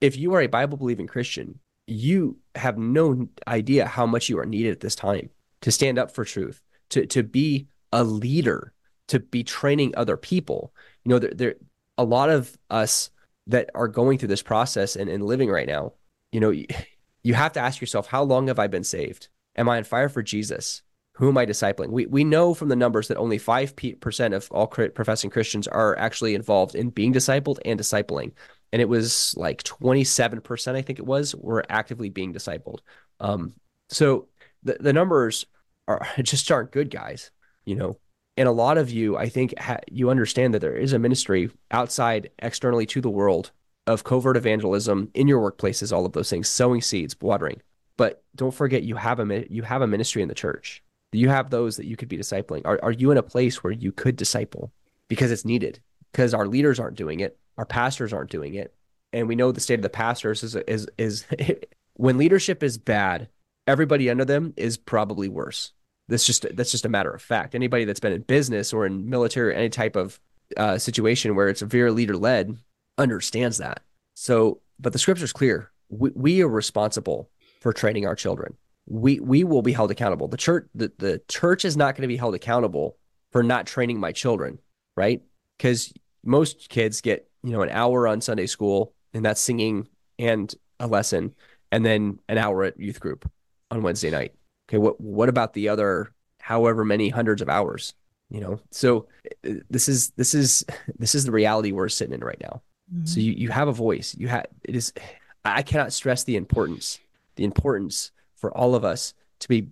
[0.00, 4.46] if you are a Bible believing Christian, you have no idea how much you are
[4.46, 5.30] needed at this time
[5.62, 6.60] to stand up for truth,
[6.90, 8.73] to to be a leader,
[9.08, 10.72] to be training other people.
[11.04, 11.54] You know, there, there
[11.98, 13.10] a lot of us
[13.46, 15.92] that are going through this process and, and living right now,
[16.32, 16.50] you know,
[17.22, 19.28] you, have to ask yourself, how long have I been saved?
[19.56, 20.82] Am I on fire for Jesus?
[21.14, 21.90] Who am I discipling?
[21.90, 26.34] We, we know from the numbers that only 5% of all professing Christians are actually
[26.34, 28.32] involved in being discipled and discipling.
[28.72, 32.80] And it was like 27%, I think it was, were actively being discipled.
[33.20, 33.54] Um,
[33.88, 34.26] so
[34.64, 35.46] the, the numbers
[35.86, 37.30] are just aren't good, guys,
[37.64, 37.98] you know.
[38.36, 41.50] And a lot of you, I think, ha- you understand that there is a ministry
[41.70, 43.52] outside, externally to the world
[43.86, 47.60] of covert evangelism in your workplaces, all of those things, sowing seeds, watering.
[47.96, 50.82] but don't forget you have a you have a ministry in the church.
[51.12, 52.62] You have those that you could be discipling.
[52.64, 54.72] Are are you in a place where you could disciple
[55.08, 55.80] because it's needed?
[56.10, 58.74] Because our leaders aren't doing it, our pastors aren't doing it,
[59.12, 61.24] and we know the state of the pastors is is is
[61.94, 63.28] when leadership is bad,
[63.66, 65.72] everybody under them is probably worse.
[66.08, 67.54] That's just that's just a matter of fact.
[67.54, 70.20] Anybody that's been in business or in military or any type of
[70.56, 72.56] uh, situation where it's a very leader led
[72.98, 73.80] understands that.
[74.14, 75.70] So, but the scripture's clear.
[75.88, 77.30] We, we are responsible
[77.60, 78.56] for training our children.
[78.86, 80.28] We we will be held accountable.
[80.28, 82.96] The church the, the church is not going to be held accountable
[83.32, 84.58] for not training my children,
[84.96, 85.22] right?
[85.56, 85.92] Because
[86.22, 89.88] most kids get you know an hour on Sunday school and that's singing
[90.18, 91.34] and a lesson,
[91.72, 93.30] and then an hour at youth group
[93.70, 94.34] on Wednesday night.
[94.68, 97.94] Okay, what what about the other however many hundreds of hours?
[98.30, 99.06] You know, so
[99.46, 100.64] uh, this is this is
[100.98, 102.62] this is the reality we're sitting in right now.
[102.92, 103.06] Mm-hmm.
[103.06, 104.14] So you you have a voice.
[104.18, 104.92] You have it is.
[105.44, 106.98] I cannot stress the importance
[107.36, 109.68] the importance for all of us to be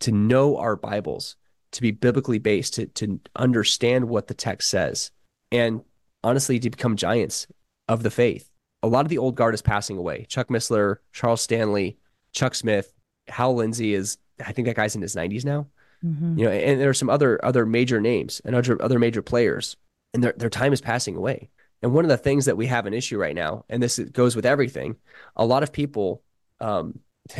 [0.00, 1.36] to know our Bibles,
[1.72, 5.10] to be biblically based, to to understand what the text says,
[5.50, 5.82] and
[6.22, 7.46] honestly to become giants
[7.88, 8.50] of the faith.
[8.82, 10.26] A lot of the old guard is passing away.
[10.28, 11.98] Chuck Missler, Charles Stanley,
[12.32, 12.92] Chuck Smith,
[13.26, 15.66] Hal Lindsey is I think that guy's in his 90s now.
[16.04, 16.38] Mm-hmm.
[16.38, 19.76] You know, and there are some other other major names and other other major players,
[20.14, 21.50] and their their time is passing away.
[21.82, 24.36] And one of the things that we have an issue right now, and this goes
[24.36, 24.96] with everything,
[25.36, 26.22] a lot of people
[26.60, 27.00] um,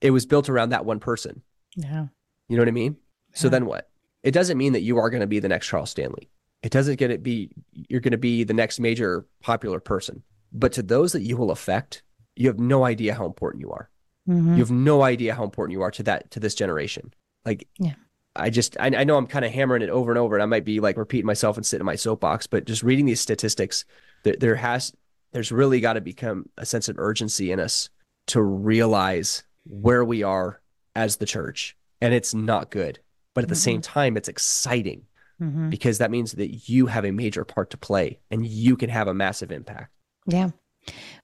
[0.00, 1.42] it was built around that one person.
[1.76, 2.06] Yeah.
[2.48, 2.96] You know what I mean?
[3.30, 3.36] Yeah.
[3.38, 3.88] So then what?
[4.22, 6.28] It doesn't mean that you are going to be the next Charles Stanley.
[6.62, 10.22] It doesn't get it be you're going to be the next major popular person.
[10.52, 12.02] But to those that you will affect,
[12.36, 13.88] you have no idea how important you are.
[14.30, 14.52] Mm-hmm.
[14.52, 17.12] You have no idea how important you are to that to this generation.
[17.44, 17.94] Like, yeah.
[18.36, 20.46] I just I, I know I'm kind of hammering it over and over, and I
[20.46, 22.46] might be like repeating myself and sitting in my soapbox.
[22.46, 23.84] But just reading these statistics,
[24.22, 24.92] there, there has
[25.32, 27.90] there's really got to become a sense of urgency in us
[28.28, 30.60] to realize where we are
[30.94, 31.76] as the church.
[32.00, 32.98] And it's not good.
[33.34, 33.60] But at the mm-hmm.
[33.60, 35.02] same time, it's exciting
[35.40, 35.68] mm-hmm.
[35.68, 39.08] because that means that you have a major part to play and you can have
[39.08, 39.92] a massive impact.
[40.26, 40.50] Yeah.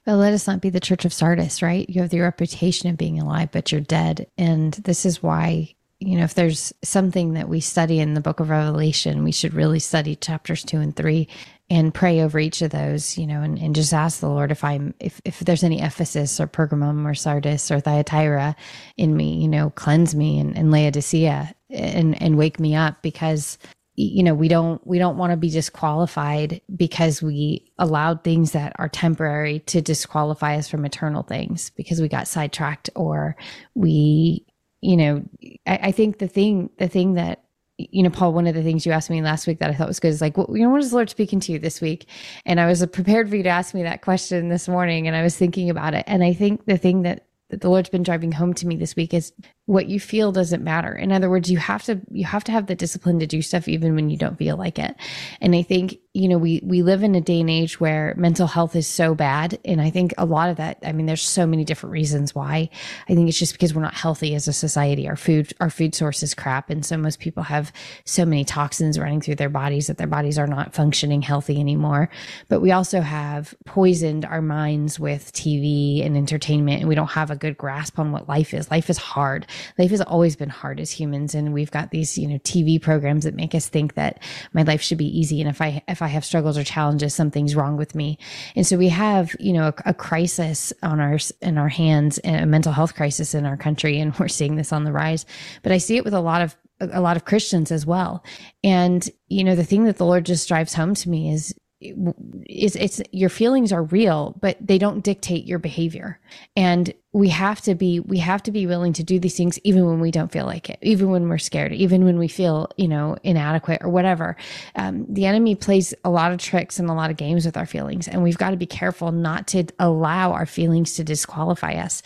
[0.04, 1.88] But let us not be the church of Sardis, right?
[1.88, 4.26] You have the reputation of being alive, but you're dead.
[4.38, 8.40] And this is why, you know, if there's something that we study in the book
[8.40, 11.28] of Revelation, we should really study chapters two and three
[11.68, 14.62] and pray over each of those, you know, and, and just ask the Lord if
[14.62, 18.54] I'm if if there's any Ephesus or Pergamum or Sardis or Thyatira
[18.96, 23.58] in me, you know, cleanse me and, and Laodicea and and wake me up because
[23.96, 28.74] you know we don't we don't want to be disqualified because we allowed things that
[28.78, 33.36] are temporary to disqualify us from eternal things because we got sidetracked or
[33.74, 34.44] we
[34.82, 35.24] you know
[35.66, 37.42] I, I think the thing the thing that
[37.78, 39.88] you know, Paul, one of the things you asked me last week that I thought
[39.88, 41.80] was good is like, well, you know, what is the Lord speaking to you this
[41.82, 42.08] week?
[42.46, 45.22] And I was prepared for you to ask me that question this morning, and I
[45.22, 46.04] was thinking about it.
[46.06, 48.96] And I think the thing that that the Lord's been driving home to me this
[48.96, 49.32] week is
[49.66, 50.94] what you feel doesn't matter.
[50.94, 53.66] In other words, you have to you have to have the discipline to do stuff
[53.66, 54.94] even when you don't feel like it.
[55.40, 58.46] And I think, you know, we we live in a day and age where mental
[58.46, 59.58] health is so bad.
[59.64, 62.70] And I think a lot of that, I mean, there's so many different reasons why.
[63.08, 65.08] I think it's just because we're not healthy as a society.
[65.08, 66.70] Our food, our food source is crap.
[66.70, 67.72] And so most people have
[68.04, 72.08] so many toxins running through their bodies that their bodies are not functioning healthy anymore.
[72.48, 77.32] But we also have poisoned our minds with TV and entertainment, and we don't have
[77.32, 78.70] a good grasp on what life is.
[78.70, 79.44] Life is hard.
[79.78, 83.24] Life has always been hard as humans, and we've got these, you know, TV programs
[83.24, 86.08] that make us think that my life should be easy, and if I if I
[86.08, 88.18] have struggles or challenges, something's wrong with me.
[88.54, 92.46] And so we have, you know, a, a crisis on our in our hands, a
[92.46, 95.26] mental health crisis in our country, and we're seeing this on the rise.
[95.62, 98.22] But I see it with a lot of a lot of Christians as well.
[98.62, 102.74] And you know, the thing that the Lord just drives home to me is it's
[102.76, 106.18] it's your feelings are real but they don't dictate your behavior
[106.56, 109.86] and we have to be we have to be willing to do these things even
[109.86, 112.86] when we don't feel like it even when we're scared even when we feel you
[112.86, 114.36] know inadequate or whatever.
[114.74, 117.64] Um, the enemy plays a lot of tricks and a lot of games with our
[117.64, 122.02] feelings and we've got to be careful not to allow our feelings to disqualify us.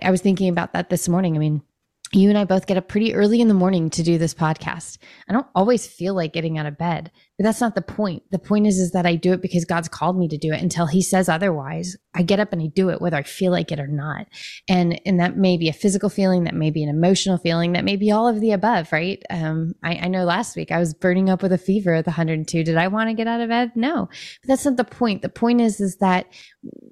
[0.00, 1.34] I was thinking about that this morning.
[1.34, 1.62] I mean
[2.12, 4.98] you and I both get up pretty early in the morning to do this podcast.
[5.28, 7.10] I don't always feel like getting out of bed,
[7.42, 8.22] but that's not the point.
[8.30, 10.62] The point is, is that I do it because God's called me to do it
[10.62, 11.96] until he says otherwise.
[12.14, 14.28] I get up and I do it whether I feel like it or not.
[14.68, 17.84] And, and that may be a physical feeling, that may be an emotional feeling, that
[17.84, 19.20] may be all of the above, right?
[19.28, 22.10] Um, I, I know last week I was burning up with a fever at the
[22.10, 22.62] 102.
[22.62, 23.72] Did I want to get out of bed?
[23.74, 24.08] No,
[24.42, 25.22] but that's not the point.
[25.22, 26.26] The point is, is that,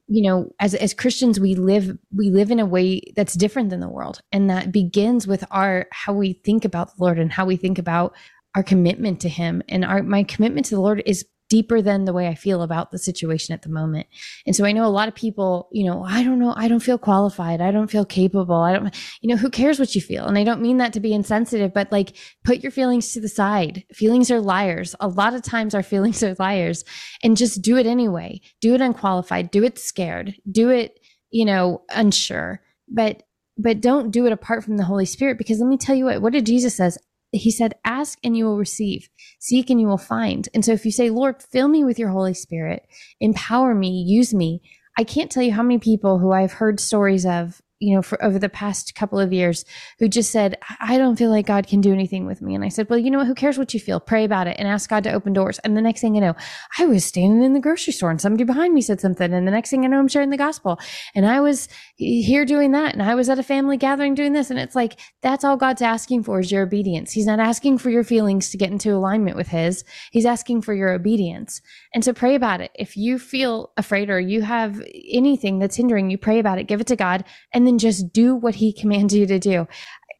[0.08, 3.78] you know, as, as Christians, we live, we live in a way that's different than
[3.78, 4.20] the world.
[4.32, 7.78] And that begins with our, how we think about the Lord and how we think
[7.78, 8.14] about
[8.54, 12.12] our commitment to him and our my commitment to the lord is deeper than the
[12.12, 14.06] way I feel about the situation at the moment.
[14.46, 16.80] And so I know a lot of people, you know, I don't know, I don't
[16.80, 17.60] feel qualified.
[17.60, 18.54] I don't feel capable.
[18.54, 20.26] I don't, you know, who cares what you feel?
[20.26, 23.28] And I don't mean that to be insensitive, but like put your feelings to the
[23.28, 23.84] side.
[23.92, 24.94] Feelings are liars.
[25.00, 26.84] A lot of times our feelings are liars
[27.22, 28.40] and just do it anyway.
[28.60, 29.50] Do it unqualified.
[29.50, 30.36] Do it scared.
[30.50, 32.62] Do it, you know, unsure.
[32.88, 33.24] But
[33.62, 36.22] but don't do it apart from the Holy Spirit because let me tell you what
[36.22, 36.96] what did Jesus says
[37.32, 39.08] he said, Ask and you will receive,
[39.38, 40.48] seek and you will find.
[40.54, 42.86] And so if you say, Lord, fill me with your Holy Spirit,
[43.20, 44.62] empower me, use me,
[44.98, 48.22] I can't tell you how many people who I've heard stories of you know, for
[48.22, 49.64] over the past couple of years
[49.98, 52.54] who just said, I don't feel like God can do anything with me.
[52.54, 53.26] And I said, well, you know what?
[53.26, 53.98] Who cares what you feel?
[53.98, 55.58] Pray about it and ask God to open doors.
[55.60, 56.34] And the next thing you know,
[56.78, 59.32] I was standing in the grocery store and somebody behind me said something.
[59.32, 60.78] And the next thing I know, I'm sharing the gospel
[61.14, 62.92] and I was here doing that.
[62.92, 64.50] And I was at a family gathering doing this.
[64.50, 67.12] And it's like, that's all God's asking for is your obedience.
[67.12, 69.84] He's not asking for your feelings to get into alignment with his.
[70.12, 71.62] He's asking for your obedience.
[71.94, 72.72] And so pray about it.
[72.74, 76.82] If you feel afraid or you have anything that's hindering you, pray about it, give
[76.82, 77.24] it to God.
[77.54, 79.66] And then just do what he commands you to do.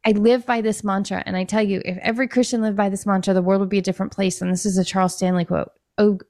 [0.05, 1.21] I live by this mantra.
[1.25, 3.77] And I tell you, if every Christian lived by this mantra, the world would be
[3.77, 4.41] a different place.
[4.41, 5.69] And this is a Charles Stanley quote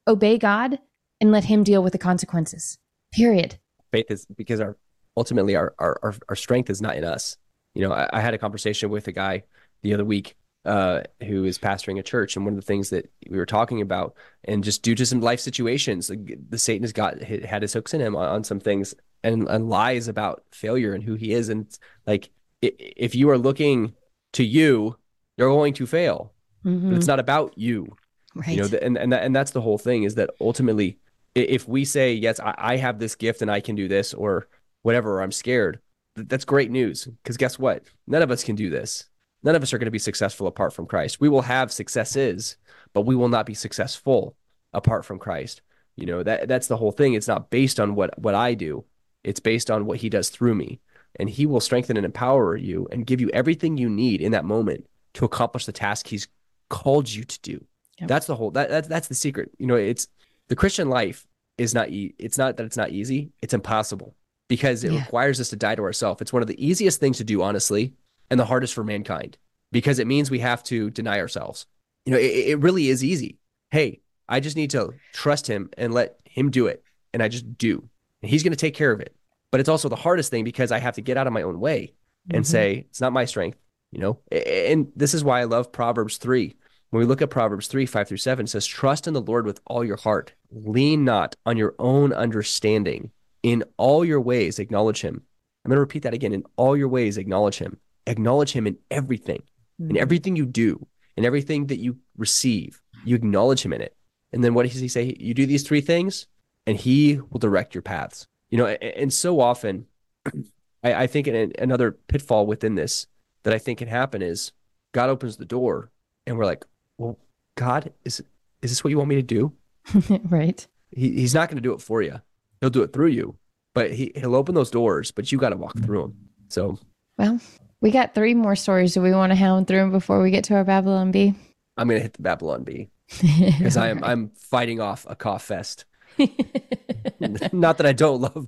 [0.07, 0.79] Obey God
[1.21, 2.77] and let him deal with the consequences.
[3.13, 3.57] Period.
[3.91, 4.77] Faith is because our
[5.15, 7.37] ultimately our, our, our strength is not in us.
[7.75, 9.43] You know, I, I had a conversation with a guy
[9.81, 13.11] the other week uh, who is pastoring a church, and one of the things that
[13.29, 14.13] we were talking about,
[14.43, 16.11] and just due to some life situations,
[16.49, 18.93] the Satan has got had his hooks in him on, on some things,
[19.23, 21.49] and, and lies about failure and who he is.
[21.49, 21.67] And
[22.05, 22.29] like,
[22.61, 23.93] if you are looking
[24.33, 24.95] to you,
[25.37, 26.33] you're going to fail.
[26.65, 26.93] Mm-hmm.
[26.93, 27.87] it's not about you.
[28.35, 28.49] Right.
[28.49, 30.99] You know, and and that, and that's the whole thing is that ultimately,
[31.35, 34.47] if we say yes, I, I have this gift and I can do this or
[34.83, 35.79] whatever, or I'm scared,
[36.15, 37.05] that's great news.
[37.05, 37.83] Because guess what?
[38.07, 39.05] None of us can do this.
[39.43, 41.19] None of us are going to be successful apart from Christ.
[41.19, 42.57] We will have successes,
[42.93, 44.35] but we will not be successful
[44.71, 45.61] apart from Christ.
[45.97, 47.15] You know that that's the whole thing.
[47.15, 48.85] It's not based on what what I do.
[49.23, 50.79] It's based on what he does through me.
[51.17, 54.45] And he will strengthen and empower you and give you everything you need in that
[54.45, 56.27] moment to accomplish the task he's
[56.69, 57.63] called you to do.
[57.99, 58.07] Yep.
[58.07, 59.51] That's the whole that, that that's the secret.
[59.57, 60.07] You know, it's
[60.47, 64.15] the Christian life is not e- it's not that it's not easy, it's impossible
[64.47, 64.99] because it yeah.
[64.99, 66.21] requires us to die to ourselves.
[66.21, 67.93] It's one of the easiest things to do, honestly,
[68.29, 69.37] and the hardest for mankind
[69.71, 71.67] because it means we have to deny ourselves.
[72.05, 73.37] You know, it, it really is easy.
[73.69, 76.83] Hey, I just need to trust him and let him do it.
[77.13, 77.89] And I just do
[78.21, 79.15] and he's going to take care of it.
[79.51, 81.59] But it's also the hardest thing because I have to get out of my own
[81.59, 81.93] way
[82.29, 82.51] and mm-hmm.
[82.51, 83.57] say, it's not my strength,
[83.91, 84.19] you know?
[84.31, 86.55] And this is why I love Proverbs 3.
[86.91, 89.61] When we look at Proverbs 3, 5 through 7, says, Trust in the Lord with
[89.65, 90.33] all your heart.
[90.51, 93.11] Lean not on your own understanding.
[93.43, 95.23] In all your ways, acknowledge him.
[95.63, 96.33] I'm going to repeat that again.
[96.33, 97.79] In all your ways, acknowledge him.
[98.07, 99.43] Acknowledge him in everything,
[99.81, 99.91] mm-hmm.
[99.91, 102.81] in everything you do, in everything that you receive.
[103.05, 103.95] You acknowledge him in it.
[104.33, 105.15] And then what does he say?
[105.19, 106.27] You do these three things,
[106.65, 108.27] and he will direct your paths.
[108.49, 109.87] You know, and so often,
[110.83, 113.07] I, I think another pitfall within this
[113.43, 114.51] that I think can happen is
[114.93, 115.91] God opens the door,
[116.25, 116.65] and we're like,
[116.97, 117.17] "Well,
[117.55, 118.19] God, is
[118.61, 119.53] is this what you want me to do?"
[120.29, 120.67] right.
[120.91, 122.21] He, he's not going to do it for you.
[122.59, 123.37] He'll do it through you,
[123.73, 126.15] but he he'll open those doors, but you got to walk through them.
[126.49, 126.77] So,
[127.17, 127.39] well,
[127.79, 128.93] we got three more stories.
[128.93, 131.33] Do we want to hound through them before we get to our Babylon Bee?
[131.77, 132.89] I'm going to hit the Babylon Bee
[133.21, 135.85] because I am I'm fighting off a cough fest.
[137.51, 138.47] Not that I don't love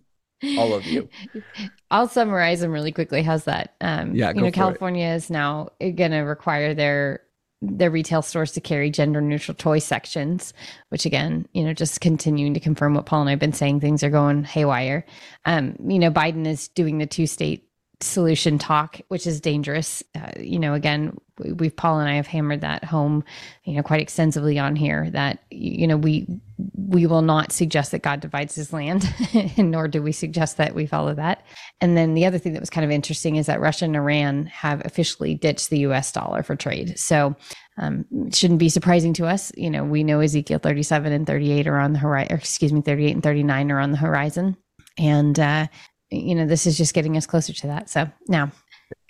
[0.58, 1.10] all of you.
[1.92, 3.24] I'll summarize them really quickly.
[3.24, 3.76] How's that?
[3.82, 5.16] Um, yeah, you know, California it.
[5.16, 7.22] is now going to require their
[7.62, 10.54] their retail stores to carry gender neutral toy sections,
[10.90, 14.04] which again, you know, just continuing to confirm what Paul and I've been saying, things
[14.04, 15.06] are going haywire.
[15.46, 17.70] Um, you know, Biden is doing the two state
[18.02, 20.04] solution talk, which is dangerous.
[20.14, 23.24] Uh, you know, again, we've Paul and I have hammered that home,
[23.64, 25.10] you know, quite extensively on here.
[25.10, 26.28] That you know we
[26.76, 29.08] we will not suggest that God divides His land,
[29.58, 31.46] nor do we suggest that we follow that.
[31.82, 34.46] And then the other thing that was kind of interesting is that Russia and Iran
[34.48, 36.12] have officially ditched the U.S.
[36.12, 36.98] dollar for trade.
[37.00, 37.36] So
[37.78, 39.52] um, it shouldn't be surprising to us.
[39.56, 42.36] You know, we know Ezekiel 37 and 38 are on the horizon.
[42.36, 44.56] Excuse me, 38 and 39 are on the horizon.
[44.98, 45.68] And uh,
[46.14, 47.90] you know, this is just getting us closer to that.
[47.90, 48.52] So now,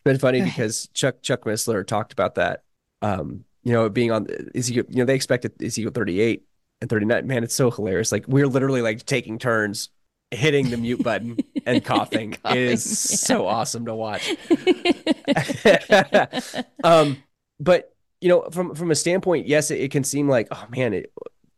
[0.03, 2.63] been funny because Chuck Chuck Missler talked about that.
[3.01, 6.43] Um, you know, being on Ezekiel, you know, they expected Ezekiel 38
[6.81, 7.27] and 39.
[7.27, 8.11] Man, it's so hilarious.
[8.11, 9.89] Like we're literally like taking turns
[10.31, 12.31] hitting the mute button and coughing.
[12.43, 13.17] coughing it is yeah.
[13.17, 14.29] so awesome to watch.
[16.83, 17.17] um,
[17.59, 20.93] but you know, from from a standpoint, yes, it, it can seem like, oh man,
[20.93, 21.13] it,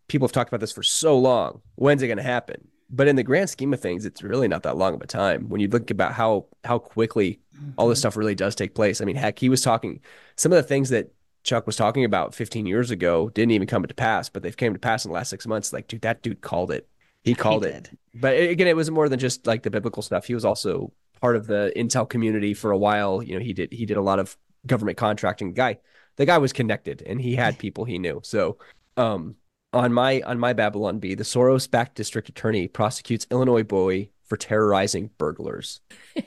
[0.07, 1.61] people have talked about this for so long.
[1.75, 2.67] When's it going to happen?
[2.89, 5.49] but in the grand scheme of things, it's really not that long of a time
[5.49, 7.39] when you look about how how quickly
[7.77, 8.01] all this mm-hmm.
[8.01, 9.01] stuff really does take place.
[9.01, 9.99] I mean, heck, he was talking
[10.35, 11.11] some of the things that
[11.43, 14.73] Chuck was talking about 15 years ago didn't even come to pass, but they've came
[14.73, 15.71] to pass in the last six months.
[15.71, 16.87] Like, dude, that dude called it.
[17.23, 17.89] He called He it.
[18.13, 20.25] But again, it was more than just like the biblical stuff.
[20.25, 20.91] He was also
[21.21, 23.21] part of the Intel community for a while.
[23.21, 24.35] You know, he did he did a lot of
[24.65, 25.49] government contracting.
[25.49, 25.77] The guy,
[26.17, 28.21] the guy was connected and he had people he knew.
[28.23, 28.57] So,
[28.97, 29.35] um,
[29.71, 35.11] on my on my Babylon Bee, the Soros-backed district attorney prosecutes Illinois boy for terrorizing
[35.17, 35.81] burglars.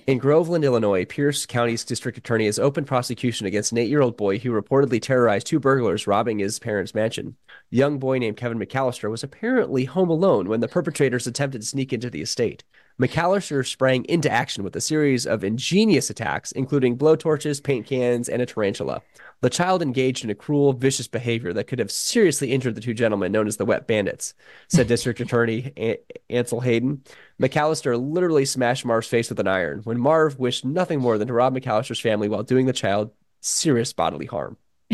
[0.07, 4.51] In Groveland, Illinois, Pierce County's district attorney has opened prosecution against an eight-year-old boy who
[4.51, 7.36] reportedly terrorized two burglars robbing his parents' mansion.
[7.70, 11.66] The young boy named Kevin McAllister was apparently home alone when the perpetrators attempted to
[11.66, 12.64] sneak into the estate.
[13.01, 18.42] McAllister sprang into action with a series of ingenious attacks, including blowtorches, paint cans, and
[18.42, 19.03] a tarantula.
[19.40, 22.94] The child engaged in a cruel, vicious behavior that could have seriously injured the two
[22.94, 24.34] gentlemen known as the Wet Bandits,
[24.66, 27.05] said District Attorney A- Ansel Hayden.
[27.40, 31.34] McAllister literally smashed Marv's face with an iron when Marv wished nothing more than to
[31.34, 34.57] rob McAllister's family while doing the child serious bodily harm.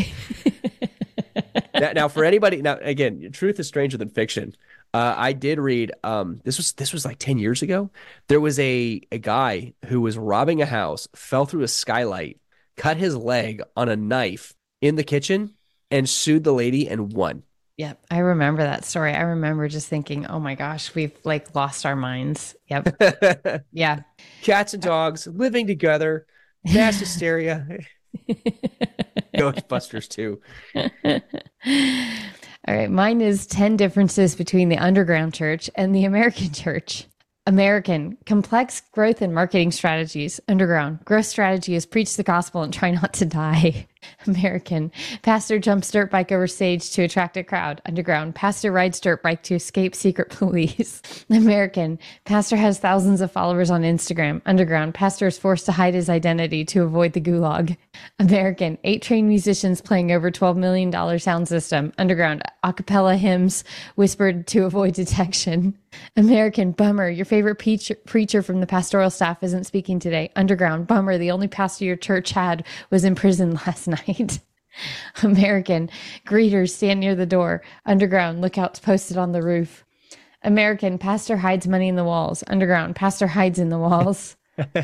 [1.73, 4.55] now, now, for anybody, now again, truth is stranger than fiction.
[4.95, 5.91] Uh, I did read.
[6.05, 7.91] Um, this was this was like ten years ago.
[8.29, 12.39] There was a a guy who was robbing a house, fell through a skylight,
[12.77, 15.55] cut his leg on a knife in the kitchen,
[15.91, 17.43] and sued the lady and won.
[17.75, 18.05] Yep.
[18.09, 19.13] I remember that story.
[19.13, 22.55] I remember just thinking, oh my gosh, we've like lost our minds.
[22.69, 22.95] Yep.
[23.73, 24.03] Yeah.
[24.43, 26.25] Cats and dogs living together,
[26.63, 27.67] mass hysteria.
[29.35, 30.39] Ghostbusters too.
[32.67, 32.89] All right.
[32.89, 37.05] Mine is 10 differences between the underground church and the American church.
[37.47, 40.39] American, complex growth and marketing strategies.
[40.47, 43.87] Underground, growth strategy is preach the gospel and try not to die.
[44.27, 44.91] American,
[45.21, 47.81] pastor jumps dirt bike over stage to attract a crowd.
[47.85, 51.01] Underground, pastor rides dirt bike to escape secret police.
[51.29, 54.41] American, pastor has thousands of followers on Instagram.
[54.45, 57.77] Underground, pastor is forced to hide his identity to avoid the gulag.
[58.19, 61.93] American, eight trained musicians playing over $12 million sound system.
[61.97, 63.63] Underground, a cappella hymns
[63.95, 65.77] whispered to avoid detection.
[66.17, 70.31] American, bummer, your favorite preacher, preacher from the pastoral staff isn't speaking today.
[70.35, 73.94] Underground, bummer, the only pastor your church had was in prison last night.
[75.23, 75.89] American,
[76.25, 77.61] greeters stand near the door.
[77.85, 79.85] Underground, lookouts posted on the roof.
[80.43, 82.43] American, pastor hides money in the walls.
[82.47, 84.35] Underground, pastor hides in the walls.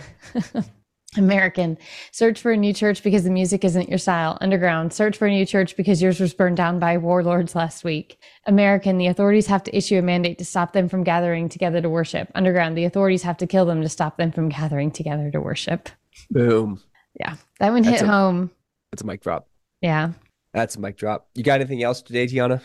[1.18, 1.78] American,
[2.12, 4.38] search for a new church because the music isn't your style.
[4.40, 8.18] Underground, search for a new church because yours was burned down by warlords last week.
[8.48, 11.90] American, the authorities have to issue a mandate to stop them from gathering together to
[11.90, 12.32] worship.
[12.34, 15.90] Underground, the authorities have to kill them to stop them from gathering together to worship.
[16.30, 16.82] Boom.
[17.20, 18.52] Yeah, that one hit a- home.
[18.92, 19.48] That's a mic drop.
[19.82, 20.12] Yeah.
[20.54, 21.30] That's a mic drop.
[21.34, 22.62] You got anything else today, Tiana?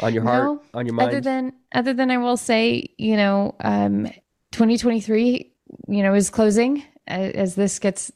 [0.00, 1.10] On your heart, No, on your mind?
[1.10, 4.06] Other than other than I will say, you know, um
[4.52, 5.52] 2023,
[5.88, 8.12] you know, is closing as, as this gets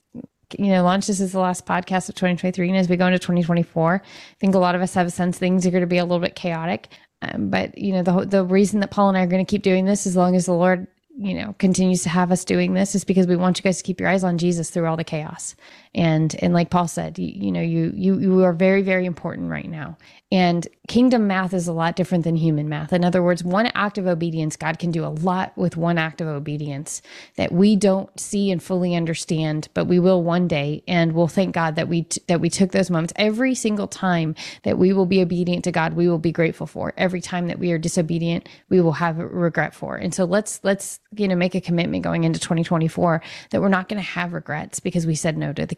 [0.58, 2.68] you know, launched this is the last podcast of 2023.
[2.68, 5.38] And as we go into 2024, I think a lot of us have a sense
[5.38, 6.88] things are going to be a little bit chaotic.
[7.22, 9.62] Um, but, you know, the, the reason that Paul and I are going to keep
[9.62, 10.86] doing this as long as the Lord,
[11.18, 13.82] you know, continues to have us doing this is because we want you guys to
[13.82, 15.56] keep your eyes on Jesus through all the chaos.
[15.97, 19.51] And, and like Paul said, you, you know, you, you, you are very, very important
[19.51, 19.99] right now.
[20.32, 22.92] And kingdom math is a lot different than human math.
[22.92, 26.20] In other words, one act of obedience, God can do a lot with one act
[26.20, 27.03] of obedience
[27.36, 30.82] that we don't see and fully understand, but we will one day.
[30.88, 33.12] And we'll thank God that we t- that we took those moments.
[33.16, 34.34] Every single time
[34.64, 36.92] that we will be obedient to God, we will be grateful for.
[36.97, 39.97] Every time that we are disobedient, we will have regret for.
[39.97, 43.88] And so let's let's you know make a commitment going into 2024 that we're not
[43.88, 45.74] going to have regrets because we said no to the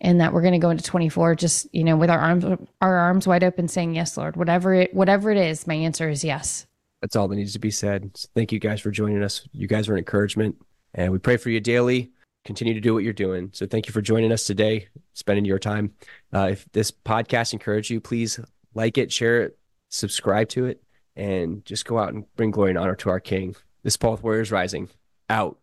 [0.00, 2.44] And that we're going to go into 24 just you know with our arms
[2.80, 5.66] our arms wide open, saying yes, Lord, whatever it whatever it is.
[5.66, 6.66] My answer is yes.
[7.00, 8.10] That's all that needs to be said.
[8.14, 9.48] So thank you guys for joining us.
[9.52, 10.56] You guys are an encouragement,
[10.94, 12.10] and we pray for you daily.
[12.44, 13.50] Continue to do what you're doing.
[13.52, 15.92] So thank you for joining us today, spending your time.
[16.32, 18.40] Uh, if this podcast encouraged you, please
[18.74, 19.58] like it, share it,
[19.90, 20.82] subscribe to it,
[21.16, 23.54] and just go out and bring glory and honor to our King.
[23.82, 24.88] This is Paul Warriors Rising.
[25.28, 25.58] Out.